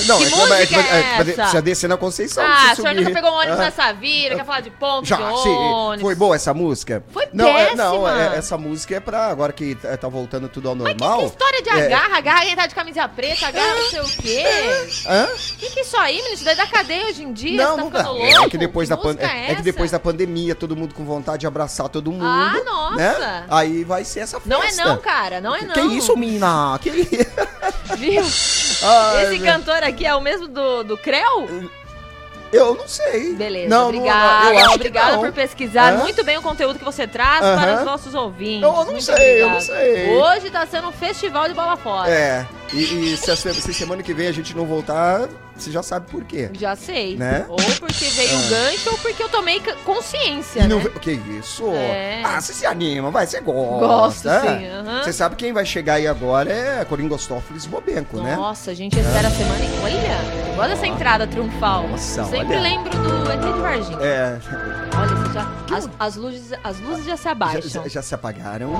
Não, 0.07 0.17
que 0.17 0.23
é, 0.25 0.29
música 0.29 0.55
é, 0.55 0.79
é, 0.79 0.95
é, 0.95 0.99
essa? 1.13 1.23
Precisa 1.23 1.61
descer 1.61 1.87
na 1.87 1.97
Conceição. 1.97 2.43
ah, 2.43 2.47
precisa 2.47 2.71
o 2.71 2.75
senhor 2.77 2.89
subir. 2.89 3.03
nunca 3.03 3.15
pegou 3.15 3.29
um 3.31 3.35
ônibus 3.39 3.59
Ah, 3.59 3.63
nessa 3.63 3.93
vida, 3.93 4.35
quer 4.35 4.45
falar 4.45 4.61
de 4.61 4.71
ponto 4.71 5.05
Já, 5.07 5.17
de 5.17 5.41
sim. 5.43 5.49
ônibus. 5.49 6.01
Foi 6.01 6.15
boa 6.15 6.35
essa 6.35 6.53
música? 6.53 7.03
Foi 7.11 7.27
não, 7.31 7.47
é, 7.47 7.75
não, 7.75 8.01
péssima. 8.03 8.21
é- 8.21 8.37
essa 8.37 8.57
música 8.57 8.95
é 8.95 8.99
pra 8.99 9.27
agora 9.27 9.53
que 9.53 9.75
tá, 9.75 9.95
tá 9.97 10.07
voltando 10.07 10.49
tudo 10.49 10.69
ao 10.69 10.75
Mas 10.75 10.93
que, 10.93 10.99
normal. 10.99 11.19
que 11.19 11.25
história 11.27 11.61
de 11.61 11.69
É. 11.69 11.85
agarra, 11.85 12.17
agarra 12.17 12.45
quem 12.45 12.55
tá 12.55 12.65
de 12.67 12.75
camisa 12.75 13.07
preta, 13.07 13.47
agarra 13.47 13.75
não 13.75 13.89
sei 13.89 13.99
o 14.01 14.09
quê. 14.09 14.43
Hã? 15.07 15.27
Que 15.59 15.69
que 15.69 15.79
é 15.79 15.83
isso 15.83 15.97
aí, 15.97 16.15
menino? 16.15 16.33
Isso 16.33 16.45
daí 16.45 16.55
da 16.55 16.67
cadeia 16.67 17.05
hoje 17.07 17.23
em 17.23 17.31
dia, 17.33 17.63
Não, 17.63 17.75
tá 17.75 17.81
não 17.83 17.89
dá. 17.89 17.99
ficando 17.99 18.23
É 18.25 18.33
louco? 18.35 18.49
que 18.49 18.57
depois 18.57 18.89
da 18.89 18.97
pan- 18.97 19.03
música 19.09 19.25
é, 19.27 19.51
é 19.51 19.55
que 19.55 19.61
depois 19.61 19.91
da 19.91 19.99
pandemia, 19.99 20.55
todo 20.55 20.75
mundo 20.75 20.95
com 20.95 21.03
vontade 21.05 21.41
de 21.41 21.47
abraçar 21.47 21.87
todo 21.89 22.11
mundo. 22.11 22.25
Ah, 22.25 22.53
nossa. 22.79 22.97
Né? 22.97 23.45
Aí 23.49 23.83
vai 23.83 24.03
ser 24.03 24.21
essa 24.21 24.39
festa. 24.39 24.49
Não 24.49 24.63
é 24.63 24.71
não, 24.73 24.97
cara, 24.97 25.41
não 25.41 25.55
é 25.55 25.61
não. 25.61 25.73
Que 25.73 25.81
isso, 25.97 26.15
mina? 26.17 26.77
Que? 26.81 26.89
Viu? 27.97 28.23
Ai, 28.83 29.23
Esse 29.25 29.39
meu- 29.39 29.53
cantor 29.53 29.83
aqui 29.83 30.05
é 30.05 30.15
o 30.15 30.21
mesmo 30.21 30.47
do, 30.47 30.83
do 30.83 30.97
Creu? 30.97 31.69
Eu 32.51 32.73
não 32.73 32.87
sei. 32.87 33.33
Beleza, 33.35 33.69
não, 33.69 33.89
obrigada. 33.89 34.45
Não, 34.45 34.59
eu 34.59 34.71
obrigada 34.71 35.17
por 35.19 35.31
pesquisar 35.31 35.93
Hã? 35.93 35.97
muito 35.97 36.23
bem 36.23 36.35
o 36.37 36.41
conteúdo 36.41 36.79
que 36.79 36.85
você 36.85 37.05
traz 37.05 37.43
Aham. 37.45 37.61
para 37.61 37.75
os 37.77 37.85
nossos 37.85 38.15
ouvintes. 38.15 38.63
Eu 38.63 38.71
não 38.73 38.85
Muito 38.85 39.03
sei, 39.03 39.43
eu 39.43 39.49
não 39.51 39.61
sei. 39.61 40.09
Hoje 40.17 40.49
tá 40.49 40.65
sendo 40.65 40.87
um 40.87 40.91
festival 40.91 41.47
de 41.47 41.53
bola 41.53 41.77
fora. 41.77 42.09
É, 42.09 42.47
e, 42.73 43.13
e 43.13 43.17
se, 43.17 43.29
a 43.29 43.35
se 43.35 43.73
semana 43.73 44.01
que 44.01 44.15
vem 44.15 44.27
a 44.27 44.31
gente 44.31 44.55
não 44.55 44.65
voltar, 44.65 45.27
você 45.63 45.71
já 45.71 45.83
sabe 45.83 46.09
por 46.09 46.23
quê. 46.23 46.49
Já 46.53 46.75
sei. 46.75 47.15
Né? 47.17 47.45
Ou 47.49 47.57
porque 47.79 48.05
veio 48.05 48.37
o 48.37 48.49
gancho 48.49 48.89
ou 48.91 48.97
porque 48.99 49.21
eu 49.23 49.29
tomei 49.29 49.61
consciência, 49.85 50.67
não 50.67 50.77
né? 50.79 50.89
que 51.01 51.11
isso? 51.11 51.67
É. 51.71 52.21
Ah, 52.23 52.39
você 52.41 52.53
se 52.53 52.65
anima, 52.65 53.09
vai, 53.11 53.25
você 53.27 53.39
Gosto, 53.41 53.79
gosta. 53.79 54.41
sim, 54.41 54.67
aham. 54.67 55.03
Você 55.03 55.13
sabe 55.13 55.35
quem 55.35 55.51
vai 55.53 55.65
chegar 55.65 55.95
aí 55.95 56.07
agora 56.07 56.51
é 56.51 56.85
Coringostófeles 56.85 57.65
Bobenco, 57.65 58.19
né? 58.21 58.35
Nossa, 58.35 58.71
a 58.71 58.73
gente 58.73 58.97
espera 58.99 59.27
a 59.27 59.31
semana 59.31 59.59
e 59.59 59.79
olha, 59.83 60.49
eu 60.49 60.55
gosto 60.55 60.69
dessa 60.69 60.87
entrada 60.87 61.27
triunfal. 61.27 61.87
Nossa, 61.87 62.21
Eu 62.21 62.25
Sempre 62.25 62.47
olha. 62.55 62.59
lembro 62.61 62.89
do 62.89 63.31
ET 63.31 63.39
de 63.39 63.59
Varginha. 63.59 63.97
É, 64.01 64.39
Olha, 64.97 65.15
você 65.15 65.33
já, 65.33 65.51
as, 65.77 65.89
as 65.99 66.15
luzes, 66.15 66.51
as 66.63 66.79
luzes 66.79 67.05
já 67.05 67.15
se 67.17 67.23
já, 67.23 67.31
abaixam. 67.31 67.69
já- 67.83 67.87
já 67.87 68.01
se 68.01 68.15
apagaram. 68.15 68.73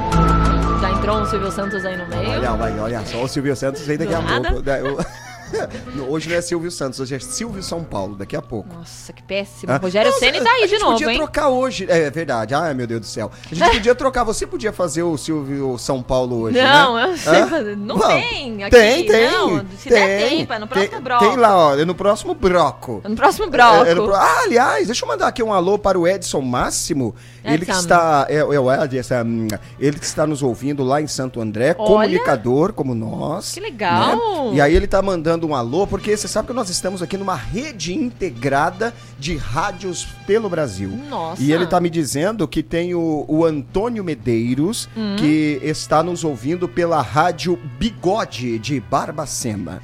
Já 0.81 0.91
entrou 0.91 1.17
um 1.19 1.25
Silvio 1.25 1.51
Santos 1.51 1.85
aí 1.85 1.95
no 1.97 2.07
meio. 2.07 2.29
Olha, 2.29 2.53
olha, 2.53 2.81
olha 2.83 3.05
só, 3.05 3.23
o 3.23 3.27
Silvio 3.27 3.55
Santos 3.55 3.81
vem 3.83 3.97
daqui 3.97 4.11
Do 4.11 4.17
a 4.17 4.21
nada. 4.21 4.49
pouco. 4.51 4.63
né? 5.95 6.03
Hoje 6.07 6.29
não 6.29 6.35
é 6.35 6.41
Silvio 6.41 6.71
Santos, 6.71 6.99
hoje 6.99 7.15
é 7.15 7.19
Silvio 7.19 7.61
São 7.63 7.83
Paulo, 7.83 8.15
daqui 8.15 8.35
a 8.35 8.41
pouco. 8.41 8.73
Nossa, 8.73 9.11
que 9.13 9.23
péssimo. 9.23 9.71
Ah. 9.71 9.77
Rogério 9.77 10.11
Não, 10.11 10.17
Ceni 10.19 10.41
tá 10.41 10.51
aí 10.51 10.63
a 10.63 10.65
de 10.65 10.71
gente 10.71 10.81
novo, 10.81 10.93
podia 10.93 11.11
hein? 11.11 11.17
trocar 11.17 11.49
hoje. 11.49 11.85
É 11.89 12.09
verdade. 12.09 12.53
Ai, 12.53 12.73
meu 12.73 12.85
Deus 12.87 13.01
do 13.01 13.05
céu. 13.07 13.31
A 13.51 13.55
gente 13.55 13.71
podia 13.71 13.95
trocar. 13.95 14.23
Você 14.23 14.45
podia 14.45 14.71
fazer 14.73 15.03
o 15.03 15.17
Silvio 15.17 15.77
São 15.77 16.01
Paulo 16.01 16.41
hoje, 16.41 16.61
Não, 16.61 16.95
né? 16.95 17.11
eu 17.11 17.17
sei 17.17 17.41
Hã? 17.41 17.47
fazer. 17.47 17.77
Não 17.77 17.97
tem 17.99 18.63
aqui. 18.63 18.75
Tem, 18.75 19.05
tem. 19.05 19.31
Não, 19.31 19.65
se 19.77 19.89
tem, 19.89 20.07
der 20.07 20.29
tempo, 20.29 20.53
é 20.53 20.59
no 20.59 20.67
próximo 20.67 20.91
tem, 20.91 21.01
bloco. 21.01 21.25
Tem 21.27 21.35
lá, 21.37 21.57
ó. 21.57 21.75
É 21.77 21.85
no 21.85 21.95
próximo 21.95 22.33
bloco. 22.35 23.01
No 23.07 23.15
próximo 23.15 23.49
bloco. 23.49 23.85
É, 23.85 23.91
é 23.91 23.95
no 23.95 24.13
Ah, 24.13 24.41
aliás, 24.43 24.87
deixa 24.87 25.03
eu 25.05 25.09
mandar 25.09 25.27
aqui 25.27 25.41
um 25.43 25.53
alô 25.53 25.77
para 25.77 25.97
o 25.99 26.07
Edson 26.07 26.41
Máximo. 26.41 27.15
Ele 27.43 27.65
que 27.65 27.71
Edson. 27.71 27.81
está. 27.81 28.25
É, 28.29 28.37
é 28.37 28.59
o 28.59 28.71
Edson, 28.71 29.23
hum, 29.25 29.47
ele 29.79 29.97
que 29.99 30.05
está 30.05 30.27
nos 30.27 30.43
ouvindo 30.43 30.83
lá 30.83 31.01
em 31.01 31.07
Santo 31.07 31.39
André, 31.41 31.75
Olha. 31.77 31.87
comunicador 32.07 32.73
como 32.73 32.93
nós. 32.93 33.53
Que 33.53 33.59
legal. 33.59 34.17
né? 34.51 34.55
E 34.55 34.61
aí 34.61 34.75
ele 34.75 34.87
tá 34.87 35.01
mandando 35.01 35.38
um 35.47 35.55
alô, 35.55 35.85
porque 35.87 36.15
você 36.15 36.27
sabe 36.27 36.47
que 36.49 36.53
nós 36.53 36.69
estamos 36.69 37.01
aqui 37.01 37.17
numa 37.17 37.35
rede 37.35 37.93
integrada 37.93 38.93
de 39.17 39.35
rádios 39.35 40.05
pelo 40.25 40.49
Brasil. 40.49 40.89
Nossa. 41.09 41.41
E 41.41 41.51
ele 41.51 41.65
tá 41.65 41.79
me 41.79 41.89
dizendo 41.89 42.47
que 42.47 42.61
tem 42.63 42.93
o, 42.95 43.25
o 43.27 43.45
Antônio 43.45 44.03
Medeiros, 44.03 44.87
Hum. 44.95 45.15
que 45.17 45.59
está 45.63 46.01
nos 46.03 46.23
ouvindo 46.23 46.67
pela 46.67 47.01
rádio 47.01 47.57
Bigode 47.79 48.59
de 48.59 48.79
Barbacena. 48.79 49.81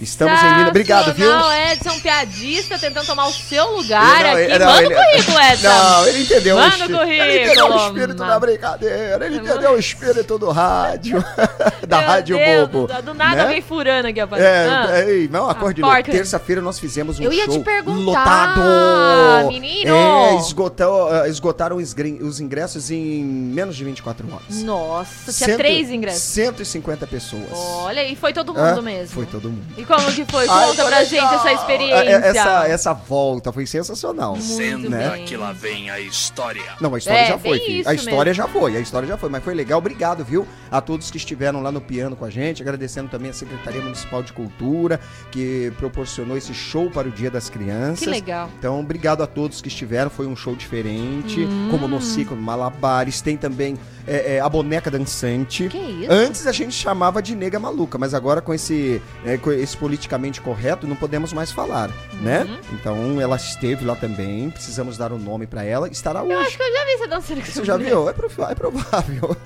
Estamos 0.00 0.40
em 0.42 0.54
Minas. 0.54 0.68
Obrigado, 0.68 1.14
viu? 1.14 1.30
Não, 1.30 1.52
Edson 1.52 2.00
Piadista 2.00 2.78
tentando 2.78 3.06
tomar 3.06 3.26
o 3.26 3.32
seu 3.32 3.76
lugar 3.76 4.22
Não, 4.24 4.32
aqui. 4.32 4.58
não, 4.58 4.66
Manda 4.66 4.82
ele- 4.84 4.94
o 4.94 4.96
currículo, 4.98 5.38
Edson. 5.40 5.68
Não, 5.68 6.06
ele 6.06 6.22
entendeu 6.22 6.56
Manda 6.56 6.74
o 6.76 6.78
currículo. 6.78 7.12
Ele 7.12 7.44
entendeu 7.44 7.66
o 7.72 7.86
espírito 7.86 8.14
da 8.14 8.40
brincadeira. 8.40 9.26
Ele 9.26 9.36
entendeu 9.36 9.70
o 9.72 9.78
espírito 9.78 10.38
do 10.38 10.50
rádio. 10.50 11.24
da 11.86 11.98
Meu 11.98 12.06
Rádio 12.08 12.36
Deus, 12.36 12.68
Bobo. 12.68 12.86
Do, 12.92 13.02
do 13.02 13.14
nada 13.14 13.36
né? 13.36 13.42
alguém 13.42 13.62
furando 13.62 14.08
aqui, 14.08 14.20
rapaz. 14.20 14.42
É, 14.42 14.66
Ah. 14.68 14.86
é, 14.90 15.28
não, 15.30 15.48
acorde 15.48 15.80
porca. 15.80 16.10
Terça-feira 16.10 16.60
nós 16.60 16.78
fizemos 16.78 17.18
um 17.18 17.22
Eu 17.22 17.32
ia 17.32 17.44
show 17.46 17.58
te 17.58 17.64
perguntar, 17.64 18.56
lotado. 18.56 19.48
menino. 19.48 19.94
É, 19.94 20.36
esgotou, 20.36 21.14
eh, 21.14 21.28
esgotaram 21.28 21.76
os, 21.76 22.40
ingressos 22.40 22.90
em 22.90 23.24
menos 23.24 23.76
de 23.76 23.84
24 23.84 24.26
horas. 24.32 24.62
Nossa, 24.62 25.32
tinha 25.32 25.46
Cento- 25.48 25.56
três 25.58 25.90
ingressos. 25.90 26.22
150 26.22 27.06
pessoas. 27.06 27.42
Olha, 27.52 28.04
e 28.06 28.16
foi 28.16 28.32
todo 28.32 28.52
mundo 28.54 28.82
mesmo. 28.82 29.08
Foi 29.14 29.26
todo 29.26 29.48
mundo. 29.50 29.64
E 29.76 29.84
como 29.86 30.12
que 30.12 30.24
foi? 30.26 30.48
Ai, 30.48 30.66
Conta 30.66 30.82
foi 30.82 30.90
pra 30.90 30.98
legal. 31.00 31.04
gente 31.04 31.34
essa 31.34 31.52
experiência. 31.52 31.96
É, 31.96 32.28
Essa, 32.28 32.68
essa 32.68 32.92
volta 32.92 33.52
foi 33.52 33.66
sensacional. 33.66 34.36
Muito 34.36 34.90
né? 34.90 35.10
bem. 35.10 35.24
que 35.24 35.36
lá 35.36 35.52
vem 35.52 35.90
a 35.90 36.00
história. 36.00 36.62
Não, 36.80 36.94
a 36.94 36.98
história 36.98 37.18
É, 37.20 37.26
já 37.28 37.38
foi, 37.38 37.58
filho. 37.60 37.88
A 37.88 37.94
história 37.94 38.30
mesmo. 38.30 38.34
já 38.34 38.48
foi, 38.48 38.76
a 38.76 38.80
história 38.80 39.08
já 39.08 39.16
foi, 39.16 39.28
mas 39.30 39.42
foi 39.44 39.54
legal. 39.54 39.78
Obrigado, 39.78 40.24
viu? 40.24 40.46
A 40.70 40.80
todos 40.80 41.10
que 41.10 41.16
estiveram 41.16 41.62
lá 41.62 41.70
no 41.72 41.80
piano 41.80 42.16
com 42.16 42.24
a 42.24 42.30
gente, 42.30 42.62
agradecendo 42.62 43.08
também 43.08 43.30
a 43.30 43.34
Secretaria 43.34 43.80
Municipal 43.80 44.22
de 44.22 44.32
Cultura, 44.32 45.00
que 45.30 45.72
proporcionou 45.78 46.36
esse 46.36 46.52
show 46.54 46.90
para 46.90 47.08
o 47.08 47.10
Dia 47.10 47.30
das 47.30 47.48
Crianças. 47.48 48.00
Que 48.00 48.06
legal. 48.06 48.50
Então, 48.58 48.80
obrigado 48.80 49.22
a 49.22 49.26
todos 49.26 49.60
que 49.60 49.68
estiveram. 49.68 50.10
Foi 50.10 50.26
um 50.26 50.34
show 50.36 50.54
diferente, 50.54 51.40
Hum. 51.44 51.68
como 51.70 51.86
no 51.88 52.00
ciclo, 52.00 52.36
malabares. 52.36 53.20
Tem 53.20 53.36
também 53.36 53.76
é, 54.06 54.36
é, 54.36 54.40
a 54.40 54.48
boneca 54.48 54.90
dançante. 54.90 55.68
Que 55.68 55.78
isso? 55.78 56.12
Antes 56.12 56.46
a 56.46 56.52
gente 56.52 56.72
chamava 56.74 57.20
de 57.22 57.34
nega 57.34 57.58
maluca, 57.58 57.98
mas 57.98 58.14
agora 58.14 58.40
com 58.40 58.52
esse, 58.54 59.00
é, 59.24 59.36
com 59.36 59.50
esse 59.52 59.76
politicamente 59.76 60.40
correto 60.40 60.86
não 60.86 60.96
podemos 60.96 61.32
mais 61.32 61.50
falar, 61.50 61.90
né? 62.20 62.42
Uhum. 62.48 62.58
Então 62.74 63.20
ela 63.20 63.36
esteve 63.36 63.84
lá 63.84 63.94
também, 63.96 64.50
precisamos 64.50 64.96
dar 64.96 65.12
o 65.12 65.16
um 65.16 65.18
nome 65.18 65.46
pra 65.46 65.64
ela. 65.64 65.88
Estará 65.88 66.22
hoje. 66.22 66.32
Eu 66.32 66.40
acho 66.40 66.56
que 66.56 66.62
eu 66.62 66.72
já 66.72 66.84
vi 66.84 66.96
você 66.98 67.06
dançando 67.06 67.40
com 67.40 67.44
Você 67.46 67.50
essa 67.52 67.64
já 67.64 67.76
viu? 67.76 68.08
É, 68.08 68.12
prova- 68.12 68.50
é 68.52 68.54
provável. 68.54 69.36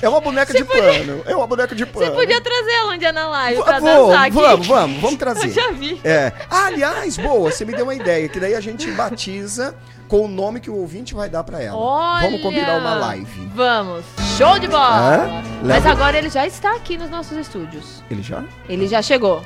é 0.00 0.08
uma 0.08 0.20
boneca 0.20 0.52
Você 0.52 0.58
de 0.58 0.64
podia- 0.64 0.82
pano. 0.82 1.22
É 1.26 1.36
uma 1.36 1.46
boneca 1.46 1.74
de 1.74 1.86
pano. 1.86 2.06
Você 2.06 2.12
podia 2.12 2.40
trazer 2.40 2.70
ela 2.72 2.94
um 2.94 2.98
dia 2.98 3.12
na 3.12 3.28
live 3.28 3.62
pra 3.62 3.78
Vamos, 3.78 4.08
dançar 4.08 4.22
aqui. 4.26 4.34
vamos, 4.34 4.66
vamos, 4.66 5.00
vamos 5.00 5.16
trazer. 5.18 5.46
Eu 5.48 5.52
já 5.52 5.70
vi. 5.72 6.00
É. 6.04 6.32
Ah, 6.50 6.66
aliás, 6.66 7.16
boa, 7.16 7.50
você 7.50 7.64
me 7.64 7.72
deu 7.72 7.84
uma 7.84 7.94
ideia, 7.94 8.28
que 8.28 8.40
daí 8.40 8.54
a 8.54 8.60
gente 8.60 8.90
batiza 8.92 9.74
com 10.12 10.26
o 10.26 10.28
nome 10.28 10.60
que 10.60 10.68
o 10.68 10.76
ouvinte 10.76 11.14
vai 11.14 11.26
dar 11.26 11.42
pra 11.42 11.58
ela. 11.62 11.74
Olha! 11.74 12.24
Vamos 12.26 12.42
combinar 12.42 12.76
uma 12.76 12.94
live. 12.96 13.50
Vamos. 13.54 14.04
Show 14.36 14.58
de 14.58 14.68
bola. 14.68 15.42
Mas 15.64 15.86
agora 15.86 16.18
ele 16.18 16.28
já 16.28 16.46
está 16.46 16.74
aqui 16.76 16.98
nos 16.98 17.08
nossos 17.08 17.34
estúdios. 17.38 18.04
Ele 18.10 18.22
já? 18.22 18.44
Ele 18.68 18.86
já 18.86 19.00
chegou. 19.00 19.42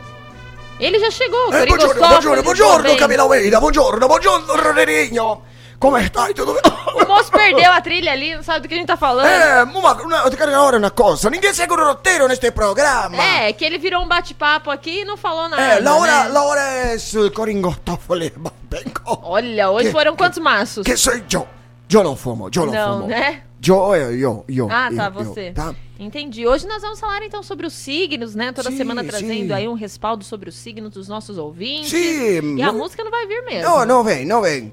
Ele 0.81 0.99
já 0.99 1.09
chegou, 1.13 1.55
Eh, 1.55 1.67
Coringa 1.67 1.77
buongiorno, 1.77 2.09
buongiorno, 2.09 2.43
buongiorno, 2.43 2.97
Camila 2.99 3.23
Almeida, 3.23 3.61
buongiorno, 3.61 4.09
buongiorno, 4.09 4.57
Ronaldinho. 4.57 5.41
Come 5.79 6.03
stai? 6.07 6.33
Tudo 6.35 6.55
bem? 6.55 6.63
O 7.03 7.07
moço 7.07 7.31
perdeu 7.31 7.71
a 7.71 7.81
trilha 7.81 8.13
ali, 8.13 8.35
não 8.35 8.43
sabe 8.43 8.61
do 8.61 8.69
que 8.69 8.75
a 8.75 8.77
gente 8.79 8.87
tá 8.87 8.97
falando. 8.97 9.27
É, 9.27 9.63
uma, 9.65 9.93
uma, 10.03 10.17
eu 10.19 10.31
te 10.31 10.37
quero 10.37 10.51
agora 10.55 10.79
uma 10.79 10.91
coisa. 10.91 11.29
Ninguém 11.29 11.53
segue 11.53 11.73
o 11.73 11.77
roteiro 11.77 12.27
neste 12.27 12.51
programa. 12.51 13.23
É, 13.23 13.53
que 13.53 13.65
ele 13.65 13.77
virou 13.79 14.03
um 14.03 14.09
bate-papo 14.09 14.71
aqui 14.71 15.01
e 15.01 15.05
não 15.05 15.17
falou 15.17 15.49
nada. 15.49 15.63
É, 15.63 15.81
la 15.81 15.95
hora, 15.95 16.25
né? 16.25 16.29
la 16.31 16.43
hora 16.45 16.61
é 16.61 16.97
Coringo 17.35 17.77
Toffoli. 17.85 18.33
Vengo. 18.71 19.21
Olha, 19.23 19.71
hoje 19.71 19.87
Que- 19.87 19.93
foram 19.93 20.17
quantos 20.17 20.39
maços? 20.39 20.85
Que 20.85 20.97
sou 20.97 21.13
eu? 21.33 21.47
Eu 21.93 22.03
não 22.03 22.17
fumo, 22.17 22.51
eu 22.53 22.67
não, 22.67 22.73
Não, 22.73 22.97
fumo. 22.97 23.09
né? 23.09 23.43
Eu, 23.67 23.95
eu, 23.95 24.17
eu, 24.19 24.45
eu. 24.49 24.69
Ah, 24.71 24.89
tá, 24.95 25.07
eu, 25.07 25.13
você. 25.25 25.49
Eu, 25.51 25.55
tá? 25.55 25.75
Entendi. 25.99 26.47
Hoje 26.47 26.67
nós 26.67 26.83
vamos 26.83 26.99
falar 26.99 27.23
então 27.23 27.43
sobre 27.43 27.67
os 27.67 27.73
signos, 27.75 28.35
né? 28.35 28.51
Toda 28.53 28.71
Sim, 28.71 28.77
semana 28.77 29.05
trazendo 29.05 29.47
sim. 29.49 29.53
aí 29.53 29.69
um 29.69 29.75
respaldo 29.75 30.25
sobre 30.25 30.49
os 30.49 30.57
signos 30.57 30.93
dos 30.93 31.07
nossos 31.09 31.39
ouvintes. 31.39 31.91
Sim, 31.91 32.57
E 32.57 32.63
a 32.63 32.67
não- 32.67 32.75
música 32.79 33.05
não 33.05 33.11
vai 33.11 33.27
vir 33.27 33.43
mesmo. 33.45 33.63
Não, 33.71 33.87
não 33.87 34.03
vem, 34.05 34.25
não 34.27 34.43
vem. 34.43 34.73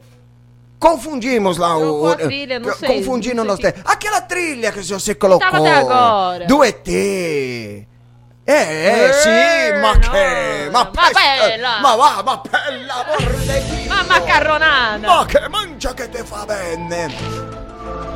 Confundimos 0.84 1.58
lá 1.58 1.78
o. 1.78 1.80
Trocou 1.82 2.08
a 2.08 2.12
o- 2.12 2.16
trilha, 2.18 2.60
não 2.60 2.74
sei, 2.76 2.88
Confundindo 2.90 3.36
não 3.38 3.46
nós 3.46 3.60
sei 3.60 3.72
três. 3.72 3.86
Aquela 3.88 4.20
trilha 4.22 4.72
que 4.72 4.82
você 4.82 5.16
colocou. 5.16 5.40
tava 5.50 5.58
até 5.60 5.72
agora. 5.78 6.46
Do 6.46 6.62
ET. 6.64 6.88
É, 8.46 8.54
é, 9.08 9.14
sim, 9.14 9.80
ma 9.82 9.98
che, 9.98 10.70
ma 10.70 10.84
Ma 10.94 11.12
bella. 11.14 11.80
ma 11.80 11.96
va, 11.96 12.24
ma 12.24 12.42
bella. 12.44 13.06
Uma 13.86 14.04
macarronada. 14.04 15.08
Ma 15.08 15.26
che 15.26 15.48
mangia 15.48 15.94
che 15.94 16.10
te 16.10 16.26
fa 16.26 16.46
bene. 16.46 17.63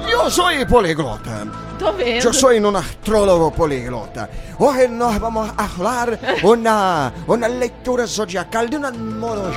Io 0.08 0.30
sono 0.30 0.66
poliglota. 0.66 1.46
Tô 1.78 1.94
vendo. 1.94 2.24
Yo 2.24 2.34
soy 2.34 2.58
un 2.58 2.76
astrólogo 2.76 3.52
poliglota. 3.52 4.28
Hoy 4.58 4.88
nos 4.90 5.20
vamos 5.20 5.52
a 5.56 5.66
hablar 5.66 6.18
una, 6.42 7.14
una 7.28 7.48
lectura 7.48 8.08
zodiacal 8.08 8.68
de 8.70 8.78
un 8.78 9.20
modo. 9.20 9.52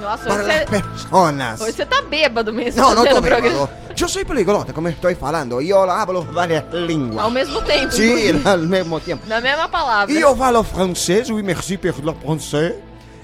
Nossa, 0.00 0.24
para 0.28 0.44
hoje 0.44 0.52
você- 0.52 0.66
personas. 0.66 1.60
Hoje 1.60 1.72
você 1.72 1.86
tá 1.86 2.02
bêbado 2.08 2.52
mesmo. 2.52 2.80
No, 2.80 2.90
no 2.90 2.96
fazendo 2.98 3.14
tô 3.16 3.20
programa. 3.22 3.48
bêbado. 3.48 3.68
Yo 3.96 4.08
soy 4.08 4.24
poliglota, 4.24 4.72
como 4.72 4.88
estoy 4.88 5.16
falando. 5.16 5.60
Yo 5.60 5.82
hablo 5.90 6.22
varias 6.32 6.64
lenguas. 6.72 7.24
Ao 7.24 7.30
mesmo 7.30 7.60
tempo. 7.62 7.90
Sí, 7.90 8.04
inclusive. 8.04 8.40
al 8.48 8.68
mismo 8.68 9.00
tiempo. 9.00 9.24
Na 9.26 9.40
mesma 9.40 9.68
palavra. 9.68 10.14
Io 10.14 10.36
falo 10.36 10.62
francés, 10.62 11.30
oui 11.30 11.42
merci 11.42 11.76
per 11.76 11.98
le 12.04 12.14
français, 12.14 12.74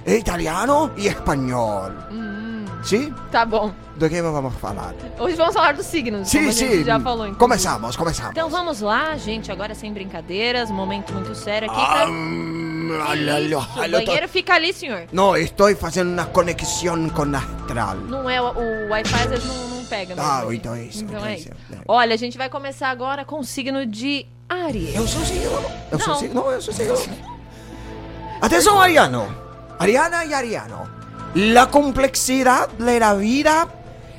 italiano 0.04 0.90
e 0.96 1.06
espanhol. 1.06 1.92
Sim? 2.86 3.12
Tá 3.32 3.44
bom. 3.44 3.72
Do 3.96 4.08
que 4.08 4.22
vamos 4.22 4.54
falar? 4.56 4.94
Hoje 5.18 5.34
vamos 5.36 5.52
falar 5.54 5.74
dos 5.74 5.86
signos. 5.86 6.28
Sim, 6.28 6.48
a 6.48 6.52
sim. 6.52 6.84
já 6.84 7.00
falou. 7.00 7.26
inclusive. 7.26 7.38
Começamos, 7.38 7.96
começamos. 7.96 8.30
Então 8.30 8.48
vamos 8.48 8.80
lá, 8.80 9.16
gente. 9.16 9.50
Agora 9.50 9.74
sem 9.74 9.92
brincadeiras. 9.92 10.70
Momento 10.70 11.12
muito 11.12 11.34
sério 11.34 11.68
aqui. 11.70 11.80
Ah, 11.80 12.06
Pra... 12.86 13.08
olha, 13.10 13.40
isso? 13.40 13.58
O 13.58 13.80
olha, 13.80 13.98
tô- 14.00 14.06
banheiro 14.06 14.28
fica 14.28 14.54
ali, 14.54 14.72
senhor. 14.72 15.04
Não, 15.12 15.36
estou 15.36 15.74
fazendo 15.74 16.12
uma 16.12 16.26
conexão 16.26 17.08
com 17.08 17.22
astral. 17.34 17.96
Não 17.96 18.30
é 18.30 18.40
o, 18.40 18.44
o 18.56 18.88
Wi-Fi, 18.90 19.34
às 19.34 19.44
não, 19.44 19.68
não 19.78 19.84
pega. 19.86 20.14
mesmo 20.14 20.30
Ah, 20.30 20.54
então 20.54 20.74
é 20.74 20.82
isso, 20.84 21.02
Então 21.02 21.16
então 21.18 21.26
é 21.28 21.32
é 21.32 21.36
isso. 21.38 21.48
isso, 21.48 21.74
é. 21.74 21.78
Olha, 21.88 22.14
a 22.14 22.18
gente 22.18 22.38
vai 22.38 22.48
começar 22.48 22.88
agora 22.90 23.24
com 23.24 23.40
o 23.40 23.44
signo 23.44 23.84
de 23.84 24.26
Aries. 24.48 24.94
Eu 24.94 25.08
sou 25.08 25.24
signo. 25.24 25.50
Eu 25.90 25.98
sou 25.98 26.12
Não. 26.12 26.20
signo. 26.20 26.34
Não, 26.36 26.50
eu 26.52 26.62
sou 26.62 26.72
signo. 26.72 26.94
Atenção, 28.40 28.78
Ariano. 28.80 29.26
Ariana 29.78 30.24
e 30.24 30.32
Ariano. 30.34 30.95
La 31.36 31.66
complexidad 31.66 32.70
de 32.78 32.98
la 32.98 33.12
vida 33.12 33.68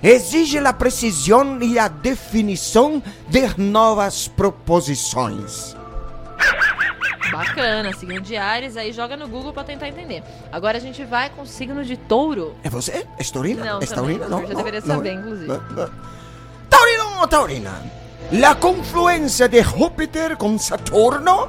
exige 0.04 0.62
la 0.62 0.78
precisión 0.78 1.64
y 1.64 1.74
la 1.74 1.90
definición 1.90 3.02
de 3.32 3.50
novas 3.58 4.30
proposições. 4.30 5.76
Bacana, 7.34 7.92
signo 7.94 8.22
de 8.22 8.38
Ares, 8.38 8.78
aí 8.78 8.94
joga 8.94 9.18
no 9.18 9.28
Google 9.28 9.52
pra 9.52 9.64
tentar 9.64 9.88
entender. 9.88 10.24
Agora 10.52 10.78
a 10.78 10.80
gente 10.80 11.04
vai 11.06 11.32
com 11.32 11.42
o 11.42 11.48
signo 11.48 11.84
de 11.84 11.98
Touro. 11.98 12.54
É 12.64 12.70
você? 12.70 13.08
É 13.18 13.24
taurina? 13.24 13.66
Não, 13.66 13.80
é 13.82 13.86
taurina? 13.88 14.28
Não, 14.28 14.42
Eu 14.42 14.48
já 14.50 14.54
não, 14.54 14.64
deveria 14.64 14.82
não, 14.82 14.96
saber, 14.96 15.16
não, 15.16 15.22
inclusive. 15.22 15.60
Taurino 16.70 17.20
ou 17.20 17.28
taurina? 17.28 17.82
La 18.32 18.54
confluencia 18.60 19.50
de 19.50 19.64
Júpiter 19.64 20.38
con 20.38 20.60
Saturno, 20.60 21.48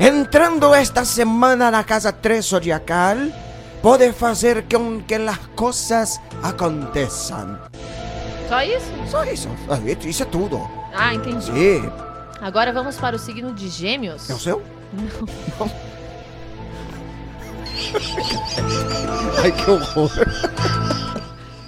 entrando 0.00 0.74
esta 0.74 1.04
semana 1.04 1.70
na 1.70 1.84
casa 1.84 2.12
3 2.12 2.42
zodiacal, 2.46 3.18
pode 3.86 4.12
fazer 4.12 4.64
com 4.64 5.00
que 5.00 5.14
as 5.14 5.38
coisas 5.54 6.20
aconteçam. 6.42 7.56
Só 8.48 8.60
isso? 8.60 8.92
Só 9.08 9.22
isso. 9.22 9.48
Ah, 9.70 9.78
Isso 10.04 10.24
é 10.24 10.26
tudo. 10.26 10.68
Ah, 10.92 11.14
entendi. 11.14 11.44
Sim. 11.46 11.88
Agora 12.40 12.72
vamos 12.72 12.96
para 12.96 13.14
o 13.14 13.18
signo 13.18 13.54
de 13.54 13.68
Gêmeos. 13.68 14.28
É 14.28 14.34
o 14.34 14.40
seu? 14.40 14.60
Não. 14.92 15.70
Ai, 19.44 19.52
que 19.52 19.70
horror. 19.70 20.10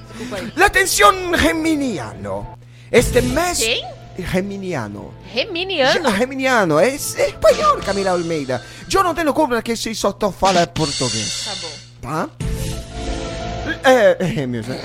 Desculpa 0.09 0.37
aí. 0.39 0.53
Atención 0.61 1.37
geminiano. 1.39 2.49
Este 2.91 3.21
mês... 3.23 3.59
Quem? 3.61 3.87
Geminiano. 4.19 5.15
Reminiano. 5.33 6.11
Geminiano, 6.19 6.81
é 6.81 6.97
espanhol, 6.97 7.77
Camila 7.77 8.11
Almeida. 8.11 8.61
Eu 8.93 9.05
não 9.05 9.15
tenho 9.15 9.33
culpa 9.33 9.63
que 9.63 9.77
se 9.77 9.95
só 9.95 10.13
fala 10.33 10.67
português, 10.67 11.45
Tá 11.45 11.55
bom. 11.63 11.88
Tá? 12.01 12.29
É, 13.85 14.17
é 14.19 14.27
gêmeos, 14.27 14.67
né? 14.67 14.81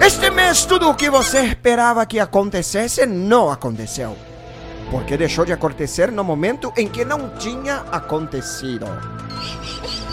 Este 0.00 0.30
mês 0.30 0.64
tudo 0.64 0.88
o 0.88 0.94
que 0.94 1.10
você 1.10 1.40
esperava 1.40 2.06
que 2.06 2.20
acontecesse 2.20 3.04
não 3.06 3.50
aconteceu. 3.50 4.16
Porque 4.90 5.16
deixou 5.16 5.44
de 5.44 5.52
acontecer 5.52 6.12
no 6.12 6.22
momento 6.22 6.72
em 6.76 6.88
que 6.88 7.04
não 7.04 7.30
tinha 7.30 7.84
acontecido. 7.90 8.86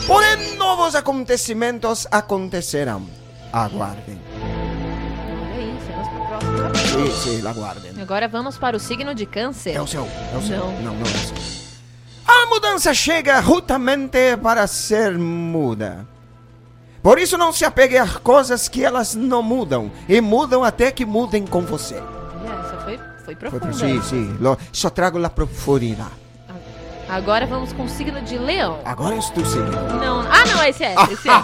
Porém, 0.08 0.56
novos 0.58 0.96
acontecimentos 0.96 2.08
acontecerão. 2.12 3.06
Aguardem. 3.52 4.20
Sim, 6.76 7.12
sim, 7.12 7.48
aguardem. 7.48 7.92
Agora 8.02 8.28
vamos 8.28 8.58
para 8.58 8.76
o 8.76 8.80
signo 8.80 9.14
de 9.14 9.26
Câncer. 9.26 9.76
É 9.76 9.82
o 9.82 9.88
seu, 9.88 10.08
é 10.34 10.38
o 10.38 10.42
seu. 10.42 10.58
Não. 10.58 10.82
Não, 10.82 10.94
não 10.96 11.02
é 11.02 11.04
o 11.04 11.08
seu. 11.08 11.63
A 12.36 12.46
mudança 12.48 12.94
chega 12.94 13.42
justamente 13.42 14.36
para 14.42 14.66
ser 14.68 15.18
muda. 15.18 16.06
Por 17.02 17.20
isso 17.20 17.38
não 17.38 17.52
se 17.54 17.64
apegue 17.66 17.98
às 17.98 18.18
coisas 18.18 18.68
que 18.68 18.84
elas 18.84 19.14
não 19.14 19.44
mudam. 19.44 19.92
E 20.10 20.20
mudam 20.22 20.64
até 20.64 20.92
que 20.92 21.06
mudem 21.06 21.46
com 21.46 21.62
você. 21.62 21.96
Olha, 21.96 22.54
essa 22.60 22.78
foi, 22.84 22.98
foi 22.98 23.26
Foi 23.26 23.36
profunda. 23.36 23.66
por 23.68 23.74
sim, 23.74 24.02
sim. 24.02 24.38
Só 24.72 24.90
trago 24.90 25.18
la 25.18 25.30
profundidade. 25.30 26.10
Agora 27.10 27.46
vamos 27.46 27.72
com 27.74 27.84
o 27.84 27.90
signo 27.90 28.22
de 28.22 28.38
Leão. 28.38 28.80
Agora 28.86 29.14
eu 29.16 29.20
estou 29.20 29.46
seguindo. 29.46 29.72
Não. 30.00 30.22
Ah, 30.22 30.46
não, 30.48 30.64
esse 30.64 30.84
é. 30.84 30.96
Esse 31.12 31.30
é. 31.30 31.44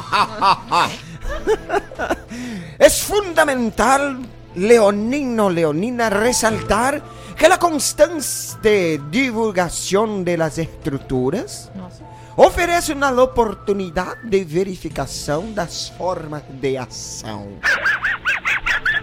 Es 2.80 3.02
fundamental, 3.06 4.16
leonino, 4.56 5.48
leonina, 5.50 6.10
resaltar 6.10 7.02
que 7.40 7.48
la 7.48 7.58
constante 7.58 9.00
divulgación 9.10 10.26
de 10.26 10.36
las 10.36 10.58
estruturas 10.58 11.72
Nossa. 11.74 12.04
oferece 12.36 12.92
uma 12.92 13.10
oportunidade 13.12 14.28
de 14.30 14.44
verificação 14.44 15.54
das 15.54 15.90
formas 15.98 16.44
de 16.62 16.78
ação. 16.78 17.48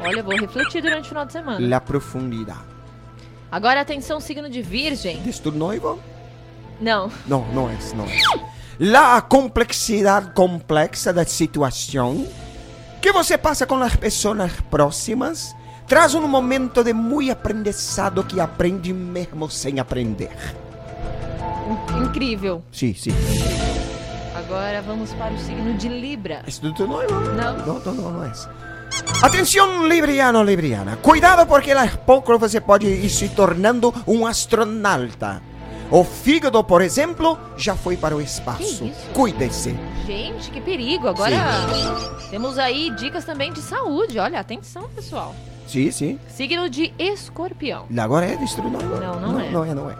Olha, 0.00 0.22
vou 0.22 0.36
refletir 0.36 0.82
durante 0.82 1.06
o 1.06 1.08
final 1.08 1.24
de 1.24 1.32
semana. 1.32 1.66
La 1.66 1.80
profundidade. 1.80 2.60
Agora 3.50 3.80
atenção, 3.80 4.20
signo 4.20 4.50
de 4.50 4.60
Virgem. 4.60 5.22
¿Es 5.26 5.38
tu 5.38 5.50
noivo? 5.50 5.98
Não. 6.78 7.10
Não, 7.26 7.46
não 7.54 7.70
é, 7.70 7.78
não 7.94 8.04
é. 8.04 8.18
La 8.78 9.22
complexidade 9.22 10.32
complexa 10.34 11.10
da 11.10 11.24
situação 11.24 12.26
que 13.00 13.10
você 13.12 13.38
passa 13.38 13.66
com 13.66 13.76
as 13.76 13.96
pessoas 13.96 14.52
próximas 14.70 15.56
traz 15.86 16.14
um 16.14 16.26
momento 16.26 16.82
de 16.84 16.92
muito 16.92 17.30
aprendizado 17.32 18.22
que 18.24 18.40
aprende 18.40 18.92
mesmo 18.92 19.48
sem 19.50 19.78
aprender. 19.80 20.30
In- 21.68 22.04
Incrível. 22.04 22.62
Sim, 22.72 22.94
sim. 22.94 23.12
Agora 24.34 24.80
vamos 24.82 25.12
para 25.14 25.34
o 25.34 25.38
signo 25.38 25.74
de 25.74 25.88
Libra. 25.88 26.42
¿Es 26.46 26.58
tu 26.58 26.72
tu 26.72 26.86
noivo? 26.86 27.12
Não. 27.32 27.56
Não, 27.58 27.78
não, 27.80 27.94
não, 27.94 28.10
não 28.12 28.24
é. 28.24 28.32
Atenção, 29.22 29.86
libriano, 29.88 30.42
libriana. 30.42 30.96
Cuidado 30.96 31.46
porque 31.46 31.72
aos 31.72 31.96
poucos 31.96 32.38
você 32.38 32.60
pode 32.60 32.86
ir 32.86 33.08
se 33.10 33.28
tornando 33.30 33.92
um 34.06 34.26
astronauta. 34.26 35.42
O 35.90 36.02
fígado, 36.04 36.62
por 36.64 36.82
exemplo, 36.82 37.38
já 37.56 37.74
foi 37.76 37.96
para 37.96 38.14
o 38.14 38.20
espaço. 38.20 38.90
Cuide-se. 39.12 39.76
Gente, 40.06 40.50
que 40.50 40.60
perigo. 40.60 41.08
Agora 41.08 41.36
temos 42.30 42.58
aí 42.58 42.90
dicas 42.90 43.24
também 43.24 43.52
de 43.52 43.60
saúde. 43.60 44.18
Olha, 44.18 44.38
atenção, 44.40 44.88
pessoal. 44.94 45.34
Sim, 45.66 45.90
sim. 45.90 46.18
Signo 46.28 46.68
de 46.68 46.92
Escorpião. 46.98 47.86
Agora 47.98 48.26
é 48.26 48.36
destruidor. 48.36 48.80
Não, 49.00 49.20
não 49.20 49.40
é. 49.40 49.50
Não 49.50 49.64
é, 49.64 49.74
não 49.74 49.90
é. 49.90 49.94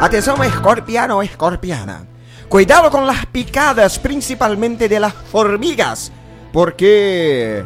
Atenção, 0.00 0.42
escorpiano 0.44 1.14
ou 1.14 1.22
escorpiana. 1.22 2.06
Cuidado 2.48 2.90
com 2.90 2.98
as 3.08 3.24
picadas, 3.26 3.98
principalmente 3.98 4.88
de 4.88 4.98
las 4.98 5.14
formigas, 5.30 6.12
porque 6.52 7.64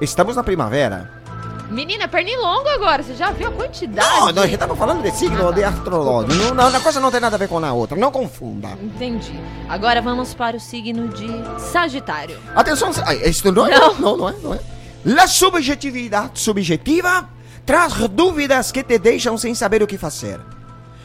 estamos 0.00 0.36
na 0.36 0.44
primavera. 0.44 1.18
Menina, 1.70 2.08
pernilongo 2.08 2.68
agora. 2.68 3.02
Você 3.02 3.14
já 3.14 3.30
viu 3.30 3.48
a 3.48 3.52
quantidade? 3.52 4.08
Não, 4.08 4.32
nós 4.32 4.50
estamos 4.50 4.78
falando 4.78 5.02
de 5.02 5.10
signo 5.10 5.52
de 5.52 5.64
astrológico. 5.64 6.34
Não, 6.34 6.54
não, 6.54 6.68
uma 6.68 6.80
coisa 6.80 7.00
não 7.00 7.10
tem 7.10 7.20
nada 7.20 7.36
a 7.36 7.38
ver 7.38 7.48
com 7.48 7.62
a 7.62 7.72
outra. 7.72 7.98
Não 7.98 8.10
confunda. 8.10 8.68
Entendi. 8.80 9.38
Agora 9.68 10.00
vamos 10.00 10.32
para 10.34 10.56
o 10.56 10.60
signo 10.60 11.08
de 11.08 11.28
Sagitário. 11.60 12.38
Atenção, 12.54 12.90
ai, 13.04 13.16
isto 13.28 13.52
não 13.52 13.66
é? 13.66 13.78
Não. 13.78 13.94
Não, 13.98 14.16
não 14.16 14.28
é, 14.28 14.34
não 14.42 14.54
é. 14.54 14.60
A 15.16 15.26
subjetividade 15.26 16.38
subjetiva 16.40 17.28
traz 17.64 17.94
dúvidas 18.08 18.70
que 18.72 18.82
te 18.82 18.98
deixam 18.98 19.38
sem 19.38 19.54
saber 19.54 19.82
o 19.82 19.86
que 19.86 19.96
fazer. 19.96 20.40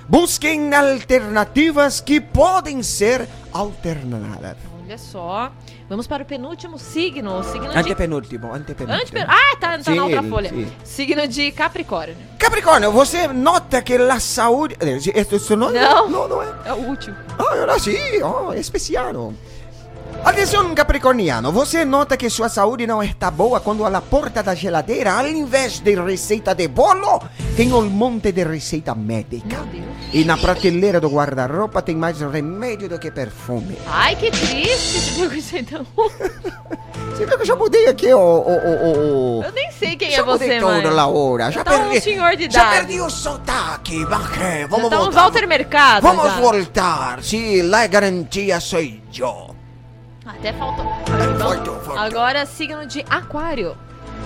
Busquem 0.10 0.74
alternativas 0.74 2.02
que 2.02 2.20
podem 2.20 2.84
ser 2.84 3.28
alternadas. 3.54 4.58
Olha 4.84 4.98
só. 4.98 5.52
Vamos 5.88 6.08
para 6.08 6.24
o 6.24 6.26
penúltimo 6.26 6.78
signo. 6.78 7.42
Signo 7.46 7.70
de. 7.70 7.78
Antepenúltimo, 7.78 8.54
antepenúltimo. 8.54 9.20
Antepen... 9.20 9.24
Ah, 9.28 9.56
tá, 9.58 9.78
tá 9.78 9.84
Sim, 9.84 9.96
na 9.96 10.04
outra 10.04 10.24
folha. 10.24 10.50
sim. 10.50 10.68
Signo 10.84 11.26
de 11.28 11.52
Capricórnio. 11.54 12.18
Capricórnio, 12.38 12.92
você 12.92 13.28
nota 13.28 13.82
que 13.82 13.94
a 13.96 14.20
saúde. 14.20 14.76
eh, 14.82 14.98
Isso, 14.98 15.36
isso 15.36 15.56
não, 15.56 15.70
é- 15.70 15.80
Não. 15.82 16.10
não, 16.10 16.28
não 16.28 16.42
é. 16.42 16.54
É 16.66 16.74
o 16.74 16.78
último. 16.90 17.16
Ah, 17.40 17.44
ahora 17.60 17.80
sí, 17.80 17.98
oh, 18.22 18.54
especial. 18.54 19.34
Atenção, 20.24 20.74
Capricorniano, 20.74 21.52
você 21.52 21.84
nota 21.84 22.16
que 22.16 22.30
sua 22.30 22.48
saúde 22.48 22.88
não 22.88 23.04
está 23.04 23.30
boa 23.30 23.60
quando 23.60 23.86
à 23.86 24.00
porta 24.02 24.42
da 24.42 24.56
geladeira, 24.56 25.12
ao 25.12 25.28
invés 25.28 25.80
de 25.80 25.96
receita 25.96 26.56
de 26.56 26.66
bolo, 26.70 27.22
tem 27.58 27.74
um 27.74 27.90
monte 27.90 28.32
de 28.32 28.42
receita 28.42 28.96
médica. 28.96 29.68
E 30.14 30.24
na 30.24 30.38
prateleira 30.38 31.02
do 31.02 31.10
guarda-roupa 31.10 31.82
tem 31.82 31.96
mais 31.98 32.22
remédio 32.22 32.88
do 32.88 32.98
que 32.98 33.12
perfume. 33.12 33.78
Ai, 33.86 34.16
que 34.16 34.32
triste. 34.32 35.00
Você 35.00 35.28
viu 35.28 35.30
que 35.30 35.58
então. 35.60 35.86
Você 35.96 37.26
viu 37.28 37.36
que 37.38 37.44
eu 37.44 37.46
já 37.46 37.56
mudei 37.58 37.88
aqui 37.88 38.14
o... 38.14 39.42
Eu 39.44 39.52
nem 39.52 39.72
sei 39.74 39.98
quem 39.98 40.10
Já 40.10 40.20
é 40.22 40.24
você, 40.24 40.58
toda 40.60 40.90
mãe. 40.90 41.00
a 41.00 41.08
hora. 41.08 41.52
Já 41.52 41.66
tá 41.66 41.76
um 41.76 41.90
perdi. 41.90 42.02
senhor 42.02 42.36
de 42.38 42.44
Já 42.44 42.62
idade. 42.62 42.78
perdi 42.78 43.02
o 43.02 43.10
sotaque. 43.10 44.00
Já 44.00 44.68
Vamos 44.70 44.86
um 44.86 44.90
voltar. 44.90 45.12
Walter 45.12 45.48
Mercado. 45.48 46.02
Vamos 46.04 46.24
já. 46.24 46.40
voltar. 46.40 47.22
Sim, 47.22 47.64
la 47.64 47.86
garantia 47.88 48.62
sou 48.62 48.80
eu. 48.80 49.53
Até 50.26 50.54
faltou. 50.54 50.86
Agora, 51.98 52.46
signo 52.46 52.86
de 52.86 53.04
Aquário. 53.10 53.78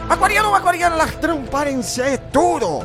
Aquariano, 0.09 0.53
aquariano, 0.53 1.01
a 1.01 1.07
transparência 1.07 2.03
é 2.03 2.17
tudo. 2.17 2.79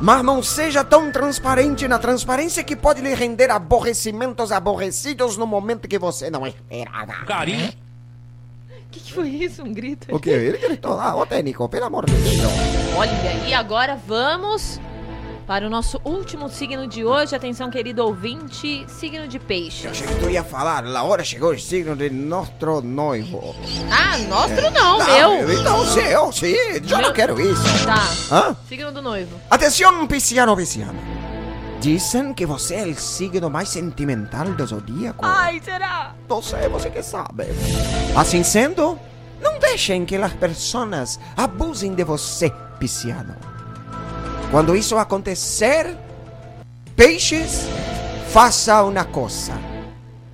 Mas 0.00 0.24
não 0.24 0.42
seja 0.42 0.82
tão 0.82 1.12
transparente 1.12 1.86
na 1.86 1.98
transparência 1.98 2.64
que 2.64 2.74
pode 2.74 3.00
lhe 3.00 3.14
render 3.14 3.50
aborrecimentos 3.50 4.50
aborrecidos 4.50 5.36
no 5.36 5.46
momento 5.46 5.86
que 5.86 5.98
você 5.98 6.28
não 6.30 6.46
esperava. 6.46 7.24
Carinho. 7.26 7.68
O 7.68 8.90
que, 8.90 9.00
que 9.00 9.12
foi 9.12 9.28
isso? 9.28 9.62
Um 9.62 9.72
grito? 9.72 10.14
O 10.14 10.18
que? 10.18 10.30
Ele 10.30 10.58
gritou 10.58 10.94
lá, 10.94 11.14
ô 11.16 11.24
técnico, 11.24 11.68
pelo 11.68 11.86
amor 11.86 12.06
de 12.06 12.14
Deus. 12.14 12.52
Olha, 12.96 13.10
e 13.46 13.54
agora 13.54 13.96
vamos 14.06 14.80
para 15.46 15.66
o 15.66 15.70
nosso 15.70 16.00
último 16.04 16.48
signo 16.48 16.86
de 16.86 17.04
hoje. 17.04 17.34
Atenção, 17.34 17.70
querido 17.70 18.04
ouvinte, 18.04 18.84
signo 18.88 19.26
de 19.28 19.36
Eu 19.36 19.42
peixe. 19.42 19.88
achei 19.88 20.06
que 20.06 20.14
tu 20.16 20.30
ia 20.30 20.42
falar, 20.44 20.84
a 20.86 21.02
hora 21.02 21.24
chegou 21.24 21.52
o 21.52 21.58
signo 21.58 21.94
de 21.96 22.08
nosso 22.10 22.80
noivo. 22.82 23.54
Ah, 23.90 24.18
nosso 24.28 24.54
não, 24.72 24.98
Não, 24.98 25.06
meu. 25.06 25.60
Então, 25.60 25.84
seu, 25.86 26.32
sim, 26.32 26.54
já 26.84 26.98
Meu- 26.98 27.08
não 27.08 27.14
quero 27.14 27.40
isso. 27.40 27.62
Tá. 27.84 28.34
Hã? 28.36 28.56
Signo 28.68 28.92
do 28.92 29.02
noivo. 29.02 29.36
Atenção, 29.50 30.06
pisciano, 30.06 30.56
pisciano. 30.56 30.98
Dizem 31.80 32.32
que 32.32 32.46
você 32.46 32.76
é 32.76 32.86
o 32.86 32.94
signo 32.94 33.50
mais 33.50 33.68
sentimental 33.68 34.44
do 34.46 34.64
zodíaco. 34.64 35.24
Ai, 35.26 35.60
será? 35.64 36.14
Sei, 36.42 36.68
você 36.68 36.88
que 36.90 37.02
sabe. 37.02 37.46
Assim 38.16 38.44
sendo, 38.44 38.96
não 39.40 39.58
deixem 39.58 40.04
que 40.04 40.14
as 40.14 40.32
pessoas 40.32 41.18
abusem 41.36 41.92
de 41.94 42.04
você, 42.04 42.50
pisciano. 42.78 43.34
Quando 44.52 44.76
isso 44.76 44.96
acontecer, 44.98 45.96
peixes, 46.94 47.66
faça 48.30 48.82
uma 48.84 49.02
coisa. 49.04 49.52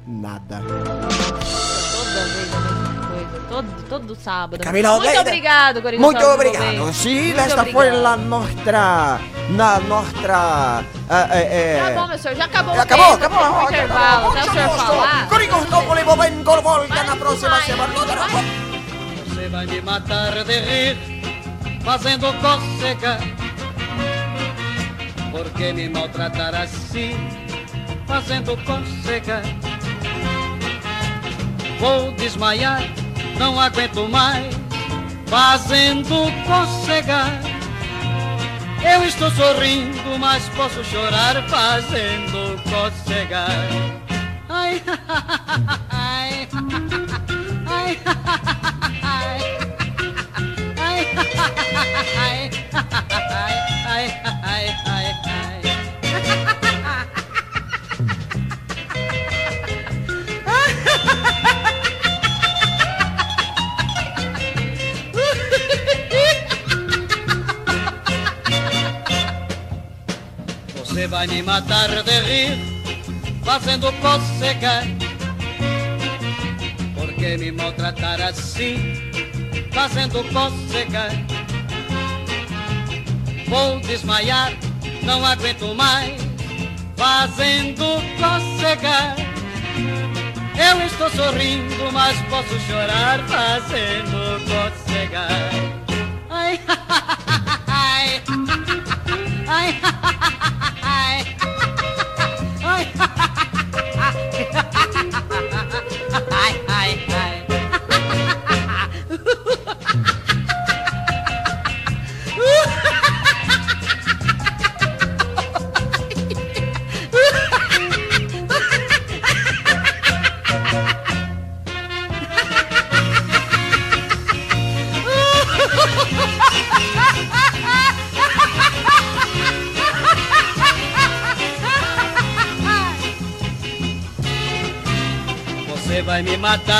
Nada. 0.06 0.60
Toda 0.60 2.24
vez 2.26 2.52
a 2.54 2.60
mesma 2.60 3.06
coisa. 3.06 3.40
Todo, 3.48 3.88
todo 3.88 4.16
sábado. 4.16 4.60
Camila 4.60 4.90
Muito 4.90 5.04
Almeida. 5.06 5.20
obrigado, 5.20 5.74
Corinthians. 5.82 6.00
Muito 6.04 6.20
Salve, 6.20 6.34
obrigado. 6.34 6.92
Sim, 6.94 7.22
Muito 7.26 7.40
esta 7.40 7.64
foi 7.66 7.86
obrigado. 7.90 8.06
a 8.06 8.16
nossa... 8.16 9.20
Na 9.50 9.80
nossa... 9.80 10.84
eh, 11.08 11.78
Tá 11.80 11.90
eh, 11.90 11.94
bom, 11.94 12.06
meu 12.08 12.18
senhor. 12.18 12.34
Já 12.36 12.44
acabou 12.44 12.74
o 12.74 12.80
Acabou, 12.80 13.16
tempo. 13.18 13.34
acabou. 13.34 13.38
Tem 13.38 13.50
um 13.58 13.62
intervalo. 13.70 14.28
Até 14.36 14.40
o 14.40 14.52
senhor 14.52 14.76
falar. 14.76 15.28
Coricostópoli, 15.28 16.04
momento, 16.04 16.44
volta 16.62 16.86
Vai, 16.94 17.06
na 17.06 17.16
próxima 17.16 17.62
semana. 17.62 17.94
vai. 17.94 18.44
Você 19.28 19.48
vai 19.48 19.66
me 19.66 19.80
matar 19.80 20.44
de 20.44 20.58
rir, 20.60 20.98
fazendo 21.82 22.26
cócega. 22.42 23.18
Por 25.38 25.50
que 25.50 25.72
me 25.72 25.88
maltratar 25.88 26.52
assim, 26.52 27.14
fazendo 28.08 28.56
cócega? 28.64 29.40
Vou 31.78 32.10
desmaiar, 32.10 32.82
não 33.38 33.60
aguento 33.60 34.08
mais, 34.08 34.52
fazendo 35.26 36.26
cócega. 36.44 37.26
Eu 38.82 39.04
estou 39.04 39.30
sorrindo, 39.30 40.18
mas 40.18 40.42
posso 40.56 40.82
chorar 40.82 41.40
fazendo 41.48 42.60
cócega. 42.68 43.46
Ai, 44.48 44.82
ai, 45.88 46.48
ai, 47.64 47.98
ai, 48.04 48.57
Você 70.98 71.06
vai 71.06 71.28
me 71.28 71.40
matar 71.44 72.02
de 72.02 72.20
rir, 72.22 72.58
fazendo 73.44 73.92
cócega. 74.02 74.82
Por 76.92 77.12
que 77.12 77.38
me 77.38 77.52
maltratar 77.52 78.20
assim, 78.20 78.96
fazendo 79.70 80.24
cócega? 80.32 81.08
Vou 83.46 83.78
desmaiar, 83.78 84.52
não 85.04 85.24
aguento 85.24 85.72
mais, 85.72 86.20
fazendo 86.96 87.84
cócega. 88.18 89.14
Eu 90.58 90.84
estou 90.84 91.08
sorrindo, 91.10 91.92
mas 91.92 92.20
posso 92.22 92.58
chorar 92.66 93.20
fazendo 93.28 94.40
cócega. 94.48 95.28
Ai, 96.28 96.60
ai, 97.68 98.22
ai, 99.46 99.80
ai, 99.80 100.37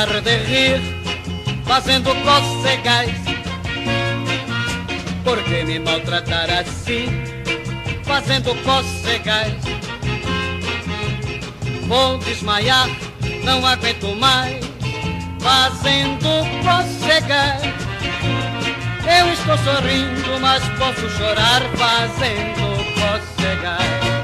de 0.06 0.36
rir, 0.44 0.80
fazendo 1.64 2.14
cócegas. 2.22 3.10
Por 5.24 5.42
que 5.42 5.64
me 5.64 5.80
maltratar 5.80 6.48
assim, 6.50 7.08
fazendo 8.04 8.54
cócegas? 8.62 9.52
Vou 11.88 12.18
desmaiar, 12.18 12.88
não 13.42 13.66
aguento 13.66 14.14
mais, 14.14 14.64
fazendo 15.40 16.46
cócegas. 16.62 17.62
Eu 19.04 19.32
estou 19.32 19.58
sorrindo, 19.58 20.40
mas 20.40 20.62
posso 20.78 21.10
chorar 21.10 21.62
fazendo 21.76 22.84
cócegas. 22.94 24.17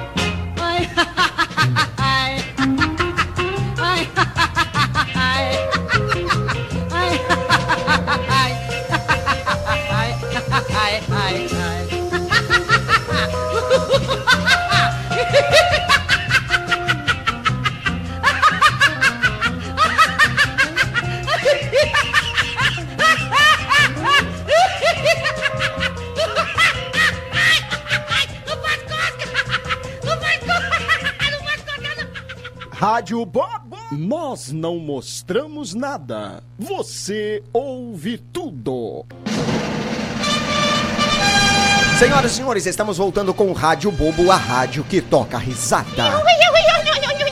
Rádio 32.86 33.24
Bobo. 33.24 33.78
Nós 33.92 34.52
não 34.52 34.76
mostramos 34.76 35.72
nada. 35.72 36.42
Você 36.58 37.42
ouve 37.50 38.18
tudo. 38.18 39.06
Senhoras 41.98 42.32
e 42.32 42.34
senhores, 42.34 42.66
estamos 42.66 42.98
voltando 42.98 43.32
com 43.32 43.46
o 43.46 43.54
Rádio 43.54 43.90
Bobo, 43.90 44.30
a 44.30 44.36
rádio 44.36 44.84
que 44.84 45.00
toca 45.00 45.38
risada. 45.38 46.10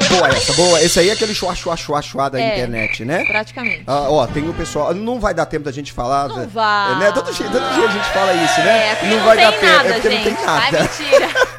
Boa 0.09 0.29
essa, 0.29 0.55
boa. 0.55 0.83
Esse 0.83 1.01
aí 1.01 1.11
é 1.11 1.12
aquele 1.12 1.35
chua, 1.35 1.55
chua, 1.55 1.77
chua, 1.77 2.01
chua 2.01 2.31
da 2.31 2.41
É. 2.41 2.53
internet, 2.55 3.05
né? 3.05 3.23
Praticamente. 3.25 3.85
Ah, 3.87 4.09
ó, 4.09 4.27
tem 4.27 4.49
o 4.49 4.55
pessoal. 4.55 4.95
Não 4.95 5.21
vai 5.21 5.35
dar 5.35 5.45
tempo 5.45 5.67
da 5.67 5.73
gente 5.73 5.93
falar. 5.93 6.29
Não 6.29 6.37
né? 6.37 6.49
vai. 6.51 6.93
É, 6.93 6.97
né? 6.97 7.12
Todo 7.12 7.31
dia, 7.31 7.47
todo 7.51 7.75
dia 7.75 7.88
a 7.88 7.93
gente 7.93 8.09
fala 8.11 8.33
isso, 8.33 8.61
né? 8.61 8.88
É, 8.88 8.95
porque 8.95 9.07
não 9.11 9.17
não, 9.19 9.25
vai 9.27 9.37
tem 9.37 9.45
dar 9.47 9.53
tempo. 9.53 9.67
nada, 9.67 9.88
é 9.88 9.93
porque 9.93 10.11
gente. 10.11 10.31
não 10.31 10.37
tem 10.37 10.47
nada. 10.47 10.79
Ai, 10.79 10.83
mentira. 10.83 11.29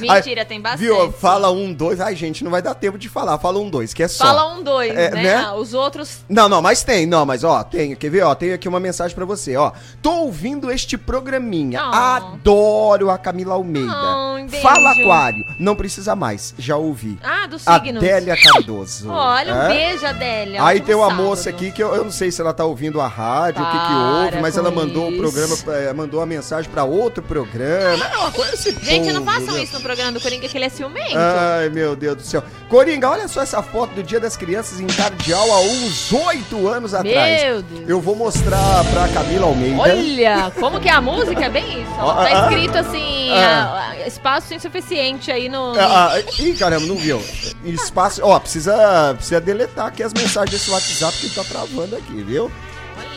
mentira, 0.00 0.44
tem 0.44 0.60
bastante. 0.60 0.80
Viu? 0.84 1.12
Fala 1.12 1.50
um, 1.50 1.72
dois. 1.72 2.00
Ai, 2.00 2.14
gente, 2.16 2.42
não 2.44 2.50
vai 2.50 2.62
dar 2.62 2.74
tempo 2.74 2.98
de 2.98 3.08
falar. 3.08 3.38
Fala 3.38 3.58
um, 3.58 3.68
dois, 3.70 3.92
que 3.94 4.02
é 4.02 4.08
só. 4.08 4.24
Fala 4.24 4.54
um, 4.54 4.62
dois, 4.62 4.90
É, 4.96 5.10
né? 5.10 5.22
né? 5.22 5.34
Ah, 5.46 5.54
Os 5.54 5.74
outros. 5.74 6.20
Não, 6.28 6.48
não, 6.48 6.60
mas 6.62 6.82
tem, 6.82 7.06
não, 7.06 7.24
mas 7.26 7.44
ó, 7.44 7.62
tem, 7.64 7.94
quer 7.96 8.10
ver, 8.10 8.22
ó, 8.22 8.34
tem 8.34 8.52
aqui 8.52 8.68
uma 8.68 8.80
mensagem 8.80 9.14
pra 9.14 9.24
você, 9.24 9.56
ó. 9.56 9.72
Tô 10.02 10.10
ouvindo 10.22 10.70
este 10.70 10.96
programinha, 10.96 11.80
Oh. 11.82 11.94
adoro 11.94 13.10
a 13.10 13.18
Camila 13.18 13.54
Almeida. 13.54 13.92
Oh. 13.92 14.28
Fala 14.62 14.92
Aquário, 14.92 15.44
não 15.58 15.74
precisa 15.76 16.14
mais, 16.16 16.54
já 16.58 16.76
ouvi. 16.76 17.18
Ah, 17.22 17.46
dos 17.46 17.62
signos. 17.62 18.02
Adélia 18.02 18.36
Cardoso. 18.40 19.10
Olha, 19.10 19.54
um 19.54 19.62
É? 19.62 19.68
beijo, 19.68 20.06
Adélia. 20.06 20.64
Aí 20.64 20.80
tem 20.80 20.94
uma 20.94 21.08
sábado. 21.08 21.22
moça 21.24 21.50
aqui 21.50 21.70
que 21.70 21.82
eu, 21.82 21.94
eu 21.94 22.04
não 22.04 22.10
sei 22.10 22.30
se 22.30 22.40
ela 22.40 22.54
tá 22.54 22.64
ouvindo 22.64 23.00
a 23.00 23.06
rádio, 23.08 23.62
o 23.62 23.66
que 23.66 23.72
que 23.72 23.78
Para 23.78 24.22
ouve, 24.24 24.40
mas 24.40 24.56
ela 24.56 24.70
mandou 24.70 25.08
o 25.08 25.10
isso. 25.10 25.18
programa, 25.18 25.56
eh, 25.78 25.92
mandou 25.92 26.20
uma 26.20 26.26
mensagem 26.26 26.70
pra 26.70 26.84
outro 26.84 27.22
programa. 27.22 28.04
É 28.04 28.16
uma 28.16 28.30
coisa 28.30 28.54
esse 28.54 28.72
Gente, 28.82 29.12
não 29.12 29.22
povo, 29.24 29.32
façam 29.32 29.54
meu. 29.54 29.62
isso 29.62 29.74
no 29.74 29.80
programa 29.88 30.12
do 30.12 30.20
Coringa, 30.20 30.46
que 30.46 30.54
ele 30.58 30.66
é 30.66 30.68
ciumento. 30.68 31.16
Ai, 31.16 31.70
meu 31.70 31.96
Deus 31.96 32.16
do 32.16 32.22
céu. 32.22 32.44
Coringa, 32.68 33.08
olha 33.08 33.26
só 33.26 33.40
essa 33.40 33.62
foto 33.62 33.94
do 33.94 34.02
Dia 34.02 34.20
das 34.20 34.36
Crianças 34.36 34.78
em 34.78 34.86
Cardeal 34.86 35.50
há 35.50 35.60
uns 35.62 36.12
oito 36.12 36.68
anos 36.68 36.92
atrás. 36.92 37.42
Meu 37.42 37.62
Deus. 37.62 37.88
Eu 37.88 37.98
vou 37.98 38.14
mostrar 38.14 38.84
pra 38.92 39.08
Camila 39.08 39.46
Almeida. 39.46 39.80
Olha, 39.80 40.52
como 40.60 40.78
que 40.78 40.90
é 40.90 40.92
a 40.92 41.00
música? 41.00 41.46
É 41.46 41.48
bem 41.48 41.80
isso. 41.82 41.90
ó. 41.98 42.10
Ah, 42.10 42.14
Tá 42.16 42.22
ah, 42.22 42.42
escrito 42.42 42.76
assim, 42.76 43.30
ah. 43.32 43.92
ah, 43.92 44.06
espaço 44.06 44.52
insuficiente 44.52 45.32
aí 45.32 45.48
no... 45.48 45.72
Ah, 45.78 46.12
ah, 46.12 46.20
ih, 46.38 46.54
caramba, 46.54 46.84
não 46.84 46.96
viu. 46.96 47.22
Espaço. 47.64 48.20
Ó, 48.22 48.38
precisa, 48.38 49.14
precisa 49.14 49.40
deletar 49.40 49.86
aqui 49.86 50.02
as 50.02 50.12
mensagens 50.12 50.50
desse 50.50 50.70
WhatsApp 50.70 51.16
que 51.16 51.34
tá 51.34 51.44
travando 51.44 51.96
aqui, 51.96 52.22
viu? 52.22 52.52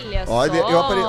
Olha 0.06 0.26
só. 0.26 0.32
Olha, 0.32 0.58
eu 0.58 0.80
apare... 0.80 1.02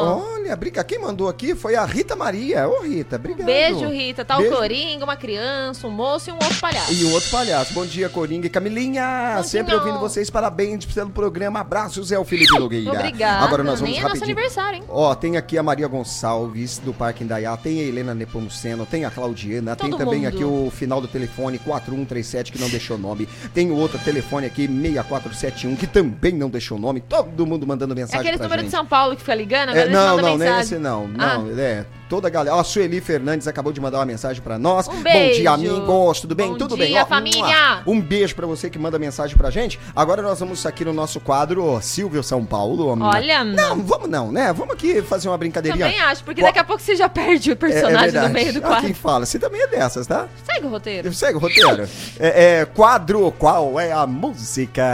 Olha, 0.44 0.57
brinca, 0.57 0.83
quem 0.83 0.98
mandou 0.98 1.28
aqui 1.28 1.55
foi 1.55 1.76
a 1.76 1.85
Rita 1.85 2.16
Maria. 2.16 2.68
Ô, 2.68 2.83
Rita, 2.83 3.14
obrigado. 3.14 3.46
Beijo, 3.46 3.87
Rita. 3.88 4.24
Tá 4.24 4.37
Beijo. 4.38 4.52
o 4.52 4.57
Coringa, 4.57 5.05
uma 5.05 5.16
criança, 5.16 5.87
um 5.87 5.90
moço 5.90 6.31
e 6.31 6.33
um 6.33 6.35
outro 6.37 6.59
palhaço. 6.61 6.92
E 6.92 7.05
um 7.05 7.12
outro 7.12 7.31
palhaço. 7.31 7.72
Bom 7.72 7.87
dia, 7.87 8.09
Coringa 8.09 8.48
e 8.48 8.50
Camilinha. 8.50 9.35
Bom 9.37 9.42
Sempre 9.44 9.74
ouvindo 9.76 10.00
vocês. 10.00 10.28
Parabéns 10.31 10.85
pelo 10.85 11.11
programa. 11.11 11.61
Abraços, 11.61 12.11
é 12.11 12.18
o 12.18 12.24
Felipe 12.24 12.59
Nogueira. 12.59 12.90
Obrigada. 12.92 13.44
Agora 13.44 13.62
nós 13.62 13.78
vamos 13.78 13.94
Nem 13.94 14.00
é 14.00 14.02
nosso 14.02 14.14
rapidinho. 14.16 14.37
aniversário, 14.37 14.76
hein? 14.78 14.85
Ó, 14.88 15.14
tem 15.14 15.37
aqui 15.37 15.57
a 15.57 15.62
Maria 15.62 15.87
Gonçalves, 15.87 16.78
do 16.78 16.92
Parque 16.92 17.22
Indaiá, 17.22 17.57
tem 17.57 17.78
a 17.81 17.85
Helena 17.85 18.12
Nepomuceno, 18.12 18.85
tem 18.85 19.05
a 19.05 19.11
Claudiana, 19.12 19.76
tem 19.76 19.90
Todo 19.90 19.98
também 20.05 20.22
mundo. 20.22 20.28
aqui 20.28 20.44
o 20.44 20.70
final 20.74 21.00
do 21.00 21.07
telefone 21.07 21.59
4137, 21.61 22.50
que 22.50 22.61
não 22.61 22.68
deixou 22.68 22.98
nome. 22.98 23.28
Tem 23.55 23.70
o 23.70 23.76
outro 23.76 23.96
telefone 24.00 24.46
aqui, 24.46 24.66
6471, 24.66 25.76
que 25.76 25.87
também 25.87 26.33
não 26.33 26.50
deixou 26.50 26.78
nome. 26.81 27.00
Todo 27.00 27.46
mundo 27.46 27.64
mandando 27.64 27.92
É 27.94 27.96
mensagem 27.96 28.20
aquele 28.20 28.37
pra 28.38 28.46
número 28.46 28.62
gente. 28.62 28.70
de 28.70 28.76
São 28.76 28.85
Paulo 28.85 29.14
que 29.14 29.20
fica 29.20 29.35
ligando, 29.37 29.70
É, 29.70 29.88
não, 29.88 30.16
mandam 30.16 30.32
não, 30.38 30.47
não 30.47 30.57
é 30.57 30.61
esse 30.61 30.79
não. 30.79 31.11
Ah. 31.18 31.38
Não, 31.38 31.59
é. 31.59 31.87
Toda 32.12 32.29
a 32.29 32.31
galera. 32.31 32.55
Ó, 32.57 32.61
a 32.61 32.64
Sueli 32.64 33.01
Fernandes 33.01 33.48
acabou 33.48 33.72
de 33.72 33.81
mandar 33.81 33.96
uma 33.96 34.05
mensagem 34.05 34.42
pra 34.42 34.59
nós. 34.59 34.87
Um 34.87 34.96
Bom 34.96 35.03
beijo. 35.03 35.40
dia, 35.40 35.51
amigos. 35.51 36.20
Tudo 36.20 36.35
bem? 36.35 36.48
Bom 36.51 36.59
Tudo 36.59 36.77
dia, 36.77 36.85
bem? 36.85 36.98
Ó, 37.01 37.07
família. 37.07 37.83
Um 37.87 37.99
beijo 37.99 38.34
pra 38.36 38.47
você 38.47 38.68
que 38.68 38.78
manda 38.78 38.99
mensagem 38.99 39.34
pra 39.34 39.49
gente. 39.51 39.80
Agora 39.97 40.20
nós 40.20 40.39
vamos 40.39 40.66
aqui 40.66 40.84
no 40.84 40.93
nosso 40.93 41.20
quadro 41.20 41.80
Silvio 41.80 42.22
São 42.22 42.45
Paulo. 42.45 42.95
Olha, 43.03 43.43
Não, 43.43 43.80
vamos 43.82 44.11
não, 44.11 44.30
né? 44.30 44.53
Vamos 44.53 44.74
aqui 44.74 45.01
fazer 45.01 45.28
uma 45.28 45.39
brincadeirinha. 45.39 45.86
Também 45.86 46.01
acho, 46.03 46.22
porque 46.22 46.43
daqui 46.43 46.59
a 46.59 46.64
pouco 46.64 46.82
você 46.82 46.95
já 46.95 47.09
perde 47.09 47.49
o 47.49 47.53
É- 47.53 47.55
é 47.55 47.57
personagem 47.57 48.01
verdade. 48.11 48.28
no 48.28 48.34
meio 48.34 48.53
do 48.53 48.59
Ah, 48.59 48.68
quadro. 48.68 48.84
quem 48.84 48.93
fala? 48.93 49.24
Você 49.24 49.39
também 49.39 49.62
é 49.62 49.66
dessas, 49.68 50.07
tá? 50.07 50.28
Segue 50.45 50.66
o 50.66 50.68
roteiro. 50.68 51.14
Segue 51.14 51.36
o 51.39 51.41
roteiro. 51.41 51.89
é, 52.20 52.59
é, 52.61 52.64
quadro, 52.66 53.32
qual 53.39 53.80
é 53.80 53.91
a 53.91 54.07
música? 54.07 54.84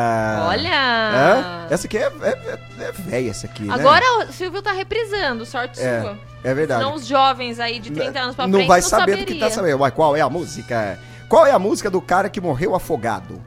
Olha! 0.49 1.67
É? 1.69 1.75
Essa 1.75 1.89
aqui 1.89 1.99
é, 1.99 2.13
é, 2.23 2.29
é, 2.29 2.59
é 2.85 2.93
velha, 2.93 3.31
essa 3.31 3.49
aqui, 3.49 3.65
né? 3.65 3.75
Agora 3.75 4.05
o 4.29 4.33
Silvio 4.33 4.63
tá 4.63 4.71
reprisando, 4.71 5.45
sorte 5.45 5.81
É, 5.81 6.01
sua. 6.03 6.29
É 6.45 6.55
verdade. 6.55 6.83
Senão 6.83 6.95
os 6.95 7.07
jovens 7.07 7.59
aí 7.59 7.79
de 7.79 7.91
30 7.91 8.19
anos 8.19 8.37
pra 8.37 8.47
não 8.47 8.59
frente 8.59 8.69
vai 8.69 8.81
não 8.81 8.89
saber 8.89 9.01
saberia. 9.13 9.25
do 9.25 9.33
que 9.33 9.39
tá 9.39 9.51
sabendo. 9.51 9.79
Mas 9.79 9.93
qual 9.93 10.17
é 10.17 10.21
a 10.21 10.29
música? 10.31 10.99
Qual 11.29 11.47
é 11.47 11.53
a 11.53 11.59
música 11.59 11.91
do 11.91 12.01
cara 12.01 12.29
que 12.29 12.41
morreu 12.41 12.75
afogado? 12.75 13.43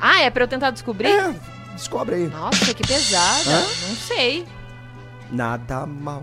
Ah, 0.00 0.22
é 0.22 0.30
pra 0.30 0.44
eu 0.44 0.48
tentar 0.48 0.70
descobrir? 0.70 1.08
É, 1.08 1.34
descobre 1.74 2.14
aí. 2.16 2.26
Nossa, 2.28 2.74
que 2.74 2.86
pesada. 2.86 3.50
Hã? 3.50 3.60
Não 3.60 3.96
sei. 3.96 4.46
Nada 5.30 5.86
mal. 5.86 6.22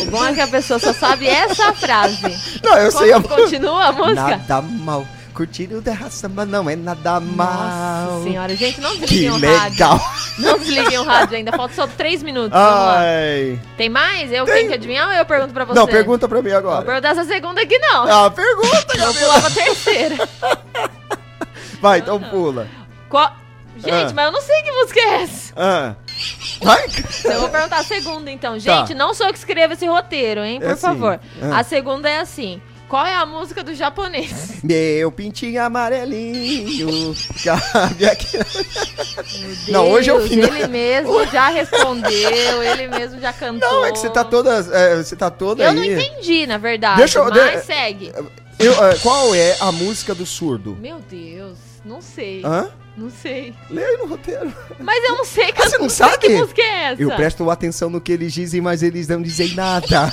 O 0.00 0.10
bom 0.10 0.24
é 0.24 0.34
que 0.34 0.40
a 0.40 0.48
pessoa 0.48 0.78
só 0.78 0.92
sabe 0.92 1.26
essa 1.26 1.72
frase. 1.74 2.60
Não, 2.62 2.76
eu 2.78 2.90
sei 2.90 3.12
a 3.12 3.20
Como 3.20 3.36
continua 3.36 3.86
a 3.86 3.92
música? 3.92 4.36
Nada 4.36 4.62
mal. 4.62 5.06
Curtir 5.34 5.72
o 5.74 5.80
terra 5.80 6.10
samba 6.10 6.44
não 6.44 6.68
é 6.68 6.76
nada 6.76 7.20
mal. 7.20 8.10
Nossa 8.12 8.24
senhora, 8.24 8.54
gente, 8.56 8.80
não 8.80 8.90
Que 8.92 9.00
desliguem 9.00 9.30
o 9.30 9.36
legal. 9.36 9.96
rádio. 9.96 10.20
Não 10.40 10.58
desliguem 10.58 10.98
o 10.98 11.02
rádio 11.04 11.36
ainda, 11.36 11.52
falta 11.52 11.74
só 11.74 11.86
3 11.86 12.22
minutos. 12.22 12.52
Ai. 12.58 13.60
Tem 13.76 13.90
mais? 13.90 14.32
Eu 14.32 14.44
Tem. 14.46 14.54
tenho 14.54 14.68
que 14.68 14.74
adivinhar 14.74 15.06
ou 15.08 15.12
eu 15.12 15.24
pergunto 15.26 15.52
pra 15.52 15.64
você? 15.66 15.78
Não, 15.78 15.86
pergunta 15.86 16.26
pra 16.28 16.40
mim 16.40 16.48
Vou 16.48 16.58
agora. 16.58 16.82
perguntar 16.84 17.08
essa 17.10 17.24
segunda 17.24 17.60
aqui 17.60 17.78
não. 17.78 18.04
Ah, 18.26 18.30
pergunta, 18.30 18.96
Eu 18.96 19.04
vou 19.12 19.14
pular 19.14 19.40
pra 19.40 19.50
terceira. 19.50 20.28
Vai, 21.80 21.98
então 21.98 22.20
pula. 22.20 22.66
Qual... 23.08 23.30
Gente, 23.76 23.92
Ah. 23.92 24.12
mas 24.14 24.26
eu 24.26 24.32
não 24.32 24.40
sei 24.42 24.62
que 24.62 24.72
música 24.72 25.00
é 25.00 25.22
essa. 25.22 25.52
Ah. 25.56 25.94
Vai. 26.62 26.84
Eu 27.24 27.40
vou 27.40 27.48
perguntar 27.48 27.78
a 27.78 27.84
segunda, 27.84 28.30
então. 28.30 28.58
Gente, 28.58 28.94
não 28.94 29.14
sou 29.14 29.26
eu 29.26 29.32
que 29.32 29.38
escrevo 29.38 29.72
esse 29.74 29.86
roteiro, 29.86 30.40
hein? 30.44 30.58
Por 30.58 30.64
Tá. 30.66 30.70
É 30.70 30.72
assim. 30.72 30.82
favor. 30.82 31.20
Ah. 31.42 31.58
A 31.60 31.62
segunda 31.64 32.08
é 32.10 32.18
assim. 32.20 32.60
Qual 32.90 33.06
é 33.06 33.14
a 33.14 33.24
música 33.24 33.62
do 33.62 33.72
japonês? 33.72 34.60
Meu 34.64 35.12
pintinho 35.12 35.62
amarelinho. 35.62 37.14
Cabe 37.44 38.04
aqui. 38.04 38.36
Meu 39.68 39.72
Não, 39.72 39.88
hoje 39.92 40.10
é 40.10 40.12
o 40.12 40.18
Deus, 40.18 40.28
final. 40.28 40.52
Ele 40.56 40.66
mesmo 40.66 41.24
já 41.28 41.48
respondeu, 41.50 42.62
ele 42.64 42.88
mesmo 42.88 43.20
já 43.20 43.32
cantou. 43.32 43.70
Não, 43.70 43.84
é 43.86 43.92
que 43.92 43.98
você 44.00 44.10
tá 44.10 44.24
toda. 44.24 44.50
é, 44.76 44.96
você 44.96 45.14
tá 45.14 45.30
toda 45.30 45.62
Eu 45.62 45.70
aí. 45.70 45.76
não 45.76 45.84
entendi, 45.84 46.48
na 46.48 46.58
verdade. 46.58 46.96
Deixa 46.98 47.20
eu- 47.20 47.26
mas 47.30 47.60
de- 47.60 47.64
segue. 47.66 48.12
Eu, 48.58 48.84
é, 48.84 48.96
qual 48.98 49.32
é 49.36 49.56
a 49.60 49.70
música 49.70 50.12
do 50.12 50.26
surdo? 50.26 50.76
Meu 50.80 50.98
Deus, 51.08 51.56
não 51.84 52.02
sei. 52.02 52.42
Hã? 52.44 52.68
Não 52.96 53.08
sei. 53.08 53.54
Aí 53.70 53.96
no 53.98 54.06
roteiro. 54.08 54.52
Mas 54.80 55.02
eu 55.04 55.16
não 55.16 55.24
sei. 55.24 55.54
Ah, 55.56 55.62
você 55.62 55.78
não 55.78 55.88
sei 55.88 56.06
sabe? 56.06 56.18
Que 56.18 56.28
música 56.36 56.60
é 56.60 56.82
essa? 56.92 57.00
Eu 57.02 57.10
presto 57.12 57.48
atenção 57.48 57.88
no 57.88 58.00
que 58.00 58.10
eles 58.12 58.32
dizem, 58.32 58.60
mas 58.60 58.82
eles 58.82 59.06
não 59.06 59.22
dizem 59.22 59.54
nada. 59.54 60.12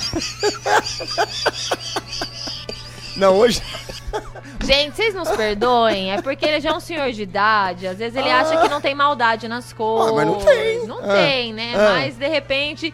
Não, 3.18 3.36
hoje. 3.36 3.60
Gente, 4.64 4.96
vocês 4.96 5.14
nos 5.14 5.28
perdoem, 5.30 6.12
é 6.12 6.20
porque 6.22 6.44
ele 6.44 6.60
já 6.60 6.70
é 6.70 6.72
um 6.72 6.80
senhor 6.80 7.10
de 7.12 7.22
idade, 7.22 7.86
às 7.86 7.98
vezes 7.98 8.16
ele 8.16 8.30
acha 8.30 8.56
que 8.58 8.68
não 8.68 8.80
tem 8.80 8.94
maldade 8.94 9.46
nas 9.48 9.72
coisas. 9.72 10.10
Ah, 10.10 10.14
mas 10.14 10.26
não 10.26 10.34
tem. 10.36 10.86
Não 10.86 10.98
Ah, 10.98 11.14
tem, 11.14 11.52
né? 11.52 11.72
ah. 11.74 11.92
Mas 11.94 12.16
de 12.16 12.28
repente 12.28 12.92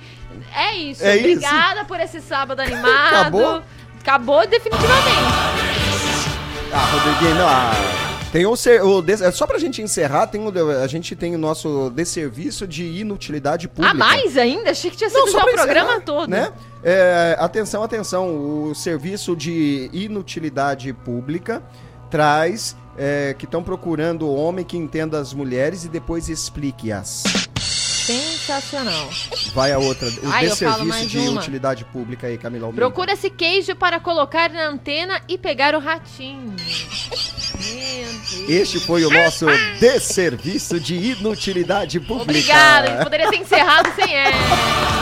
é 0.54 0.74
isso. 0.76 1.04
É 1.04 1.16
isso. 1.16 1.18
Obrigada 1.38 1.84
por 1.84 1.98
esse 2.00 2.20
sábado 2.20 2.60
animado. 2.60 3.14
Acabou? 3.16 3.62
Acabou 4.00 4.46
definitivamente. 4.46 5.04
Ah, 6.72 6.88
Rodriguinho, 6.92 7.34
não. 7.36 7.48
ah, 7.48 7.72
Tem 8.34 8.44
o, 8.46 8.56
ser, 8.56 8.82
o 8.82 9.00
des- 9.00 9.20
é, 9.20 9.30
só 9.30 9.46
pra 9.46 9.58
gente 9.60 9.80
encerrar, 9.80 10.26
tem 10.26 10.40
o, 10.44 10.82
a 10.82 10.88
gente 10.88 11.14
tem 11.14 11.36
o 11.36 11.38
nosso 11.38 11.88
desserviço 11.90 12.66
de 12.66 12.82
inutilidade 12.84 13.68
pública. 13.68 13.92
A 13.92 13.94
mais 13.94 14.36
ainda? 14.36 14.70
Achei 14.72 14.90
que 14.90 14.96
tinha 14.96 15.08
sido 15.08 15.20
Não, 15.20 15.28
só 15.28 15.38
já 15.38 15.44
o 15.44 15.52
programa 15.52 16.00
todo. 16.00 16.28
Né? 16.28 16.52
É, 16.82 17.36
atenção, 17.38 17.84
atenção. 17.84 18.34
O 18.70 18.74
serviço 18.74 19.36
de 19.36 19.88
inutilidade 19.92 20.92
pública 20.92 21.62
traz 22.10 22.76
é, 22.98 23.36
que 23.38 23.44
estão 23.44 23.62
procurando 23.62 24.26
o 24.26 24.34
homem 24.34 24.64
que 24.64 24.76
entenda 24.76 25.16
as 25.20 25.32
mulheres 25.32 25.84
e 25.84 25.88
depois 25.88 26.28
explique-as. 26.28 27.22
Sensacional. 27.56 29.08
Vai 29.54 29.70
a 29.70 29.78
outra. 29.78 30.08
O 30.08 30.28
Ai, 30.32 30.48
desserviço 30.48 31.06
de 31.06 31.18
uma. 31.20 31.40
utilidade 31.40 31.84
pública 31.84 32.26
aí, 32.26 32.36
Camila 32.36 32.66
Almeida. 32.66 32.84
Procura-se 32.84 33.30
queijo 33.30 33.76
para 33.76 34.00
colocar 34.00 34.50
na 34.50 34.66
antena 34.66 35.22
e 35.28 35.38
pegar 35.38 35.76
o 35.76 35.78
ratinho. 35.78 36.54
Este 38.48 38.78
foi 38.80 39.04
o 39.04 39.10
nosso 39.10 39.46
desserviço 39.78 40.78
de 40.80 40.94
inutilidade 40.94 41.98
pública. 42.00 42.22
Obrigada, 42.30 42.88
a 42.88 42.90
gente 42.96 43.04
poderia 43.04 43.30
ter 43.30 43.36
encerrado 43.36 43.94
sem 43.94 44.14
ela. 44.14 44.32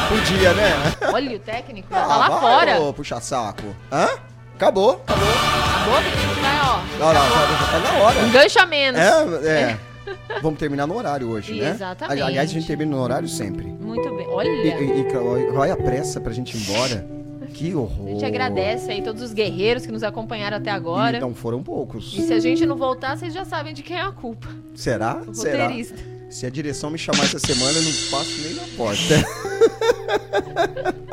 Podia, 0.08 0.52
né? 0.52 0.72
Olha, 1.12 1.36
o 1.36 1.38
técnico 1.40 1.88
Ah, 1.90 2.00
tá 2.00 2.06
lá 2.16 2.28
vai, 2.28 2.40
fora. 2.40 2.80
ô, 2.80 2.92
puxa 2.92 3.20
saco. 3.20 3.74
Hã? 3.90 4.08
Acabou, 4.54 5.02
acabou. 5.06 5.28
Acabou, 5.28 6.00
menino, 6.02 6.34
vai, 6.40 6.60
ó. 6.60 7.04
Olha 7.04 7.18
lá, 7.18 7.28
já, 7.28 7.66
tá 7.66 7.78
na 7.92 7.98
hora. 8.04 8.20
Um 8.20 8.30
gancho 8.30 8.58
a 8.60 8.66
menos. 8.66 9.00
É, 9.00 9.48
é. 9.48 9.78
Vamos 10.42 10.58
terminar 10.58 10.86
no 10.86 10.96
horário 10.96 11.28
hoje, 11.30 11.54
né? 11.54 11.70
Exatamente. 11.70 12.22
Aliás, 12.22 12.50
a 12.50 12.52
gente 12.52 12.66
termina 12.66 12.90
no 12.94 13.02
horário 13.02 13.28
sempre. 13.28 13.64
Muito 13.66 14.08
bem. 14.14 14.26
E, 14.26 14.30
Olha. 14.30 14.48
e, 14.48 15.00
e 15.00 15.56
olha 15.56 15.72
a 15.74 15.76
pressa 15.76 16.20
pra 16.20 16.32
gente 16.32 16.56
ir 16.56 16.60
embora. 16.60 17.06
Que 17.54 17.74
horror. 17.74 18.06
A 18.06 18.10
gente 18.10 18.24
agradece 18.24 18.90
aí 18.90 19.02
todos 19.02 19.22
os 19.22 19.32
guerreiros 19.32 19.84
que 19.86 19.92
nos 19.92 20.02
acompanharam 20.02 20.56
até 20.56 20.70
agora. 20.70 21.18
E 21.18 21.20
não 21.20 21.34
foram 21.34 21.62
poucos. 21.62 22.12
E 22.16 22.22
se 22.22 22.32
a 22.32 22.40
gente 22.40 22.64
não 22.66 22.76
voltar, 22.76 23.16
vocês 23.16 23.32
já 23.32 23.44
sabem 23.44 23.72
de 23.74 23.82
quem 23.82 23.96
é 23.96 24.02
a 24.02 24.10
culpa. 24.10 24.48
Será? 24.74 25.20
O 25.26 25.34
Será? 25.34 25.70
Se 26.30 26.46
a 26.46 26.50
direção 26.50 26.90
me 26.90 26.96
chamar 26.98 27.24
essa 27.24 27.38
semana, 27.38 27.72
eu 27.78 27.82
não 27.82 27.92
passo 28.10 28.40
nem 28.40 28.54
na 28.54 28.62
porta. 28.76 29.02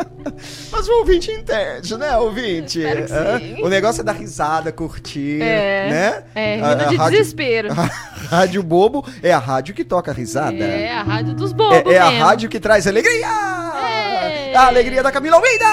Mas 0.71 0.87
o 0.87 0.91
ouvinte 0.99 1.29
entende, 1.31 1.97
né, 1.97 2.15
ouvinte? 2.17 2.81
Sim. 2.81 3.61
O 3.63 3.67
negócio 3.67 3.99
é 4.01 4.03
dar 4.03 4.13
risada, 4.13 4.71
curtir, 4.71 5.41
É, 5.41 5.89
né? 5.89 6.23
é, 6.33 6.61
A- 6.61 6.71
a 6.71 6.75
de 6.85 6.95
rádio- 6.95 7.17
desespero. 7.17 7.69
A 8.31 8.35
rádio 8.35 8.61
Bobo 8.61 9.03
é 9.23 9.31
a 9.31 9.39
rádio 9.39 9.73
que 9.73 9.83
toca 9.83 10.11
risada. 10.13 10.55
É 10.55 10.91
a 10.91 11.01
rádio 11.01 11.33
dos 11.33 11.51
bobos 11.51 11.91
É, 11.91 11.95
é 11.95 11.99
a 11.99 12.09
rádio 12.09 12.47
que 12.47 12.59
traz 12.59 12.85
alegria! 12.85 13.27
A 14.55 14.67
alegria 14.67 15.03
da 15.03 15.11
Camila 15.11 15.35
Almeida! 15.37 15.65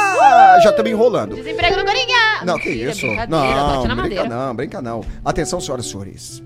Já 0.62 0.70
estamos 0.70 0.90
enrolando. 0.90 1.34
Desemprego 1.34 1.76
no 1.76 1.84
Coringa! 1.84 2.44
Não, 2.44 2.58
que 2.58 2.68
Mentira, 2.68 2.90
isso? 2.90 3.06
Brincadeira, 3.06 3.26
Não, 3.28 3.66
bate 3.66 3.88
na 3.88 3.94
brinca 3.94 3.94
madeira. 4.02 4.28
não, 4.28 4.54
brinca 4.54 4.82
não. 4.82 5.04
Atenção, 5.24 5.60
senhoras 5.60 5.86
e 5.86 5.88
senhores. 5.90 6.42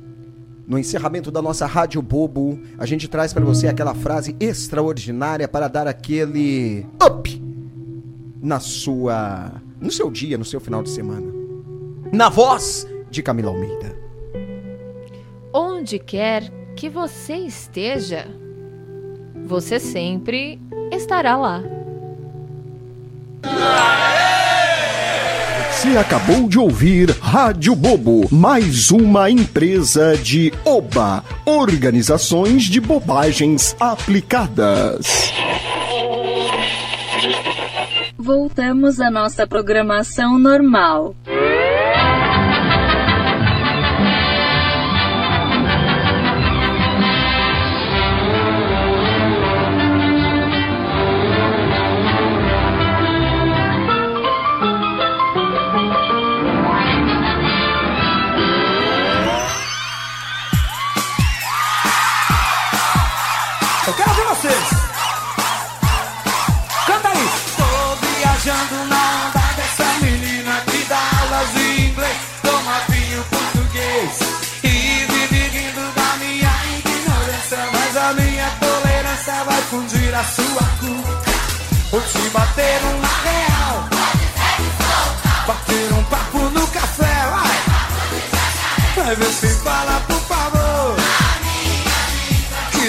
No 0.66 0.78
encerramento 0.78 1.30
da 1.30 1.42
nossa 1.42 1.66
Rádio 1.66 2.00
Bobo, 2.00 2.60
a 2.78 2.86
gente 2.86 3.08
traz 3.08 3.32
pra 3.32 3.44
você 3.44 3.66
aquela 3.66 3.94
frase 3.94 4.36
extraordinária 4.38 5.48
para 5.48 5.66
dar 5.66 5.88
aquele 5.88 6.86
up 7.04 7.42
na 8.40 8.60
sua, 8.60 9.52
no 9.80 9.90
seu 9.90 10.10
dia, 10.10 10.38
no 10.38 10.44
seu 10.44 10.60
final 10.60 10.82
de 10.82 10.90
semana. 10.90 11.26
Na 12.12 12.28
voz 12.28 12.86
de 13.10 13.22
Camila 13.22 13.50
Almeida. 13.50 13.96
Onde 15.52 15.98
quer 15.98 16.48
que 16.76 16.88
você 16.88 17.34
esteja, 17.34 18.28
você 19.44 19.80
sempre 19.80 20.60
estará 20.92 21.36
lá. 21.36 21.62
Você 25.70 25.96
acabou 25.96 26.48
de 26.48 26.58
ouvir 26.58 27.10
Rádio 27.20 27.74
Bobo, 27.74 28.28
mais 28.30 28.90
uma 28.90 29.30
empresa 29.30 30.16
de 30.16 30.52
Oba, 30.64 31.24
Organizações 31.46 32.64
de 32.64 32.80
Bobagens 32.80 33.74
Aplicadas. 33.80 35.32
Voltamos 38.18 39.00
à 39.00 39.10
nossa 39.10 39.46
programação 39.46 40.38
normal. 40.38 41.14
Fundir 80.20 80.22
a 80.22 80.24
sua 80.24 80.62
culpa. 80.80 81.30
Vou 81.90 82.00
te 82.02 82.28
bater 82.30 82.80
uma 82.84 83.08
real, 83.24 83.88
bater 85.46 85.92
um 85.92 86.04
papo 86.04 86.38
no 86.38 86.66
café, 86.68 87.26
vai. 87.30 89.04
Vai 89.04 89.16
ver 89.16 89.32
se 89.32 89.48
fala, 89.60 90.00
por 90.06 90.20
favor. 90.20 90.96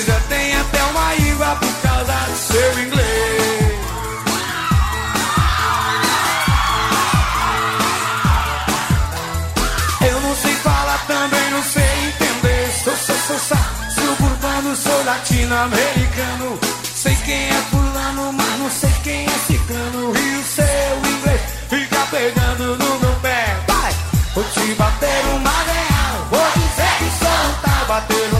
Já 0.06 0.20
tem 0.30 0.56
até 0.56 0.84
uma 0.84 1.16
íngua 1.16 1.56
por 1.58 1.74
causa 1.82 2.14
do 2.14 2.38
seu 2.38 2.84
inglês. 2.84 3.80
Eu 10.02 10.22
não 10.22 10.36
sei 10.36 10.56
falar, 10.56 11.06
também 11.08 11.52
não 11.52 11.64
sei 11.64 12.08
entender. 12.08 12.72
Sou, 12.84 12.96
sou, 12.96 13.16
sou, 13.16 13.40
sou 13.40 13.82
suburbano, 13.94 14.76
sou 14.76 15.06
latino-americano. 15.06 16.01
Pegando 22.22 22.78
no 22.78 23.00
meu 23.00 23.16
pé. 23.22 23.58
Vai, 23.68 23.92
vou 24.36 24.44
te 24.44 24.76
bater 24.76 25.26
uma 25.34 25.50
real. 25.50 26.28
Vou 26.30 26.52
dizer 26.54 26.98
que 27.00 27.10
um 27.26 27.54
tal, 27.64 27.86
bater 27.88 28.31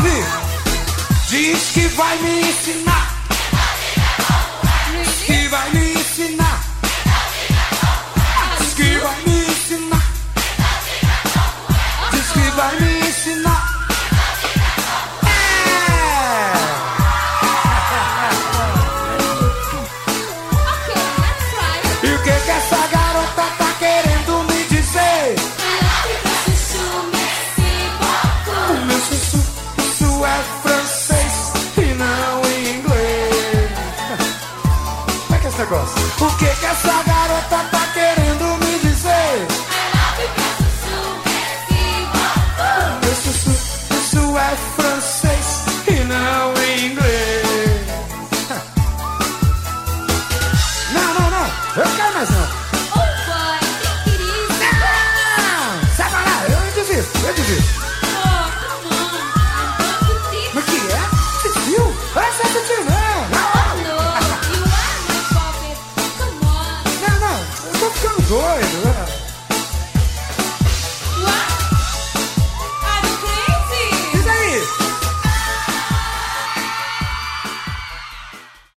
Ouvir. 0.00 0.24
Diz 1.28 1.72
que 1.74 1.88
vai 1.88 2.16
me 2.18 2.40
ensinar. 2.40 3.06
Diz 4.92 5.26
que 5.26 5.48
vai 5.48 5.70
me 5.72 5.92
ensinar. 5.92 6.60
Diz 8.58 8.74
que 8.74 8.98
vai 8.98 9.16
me 9.26 9.44
ensinar. 9.44 10.02
Diz 12.12 12.32
que 12.32 12.50
vai 12.56 12.70
me 12.72 12.76
ensinar. 12.76 12.89
Nicholas. 35.70 35.94
O 36.20 36.36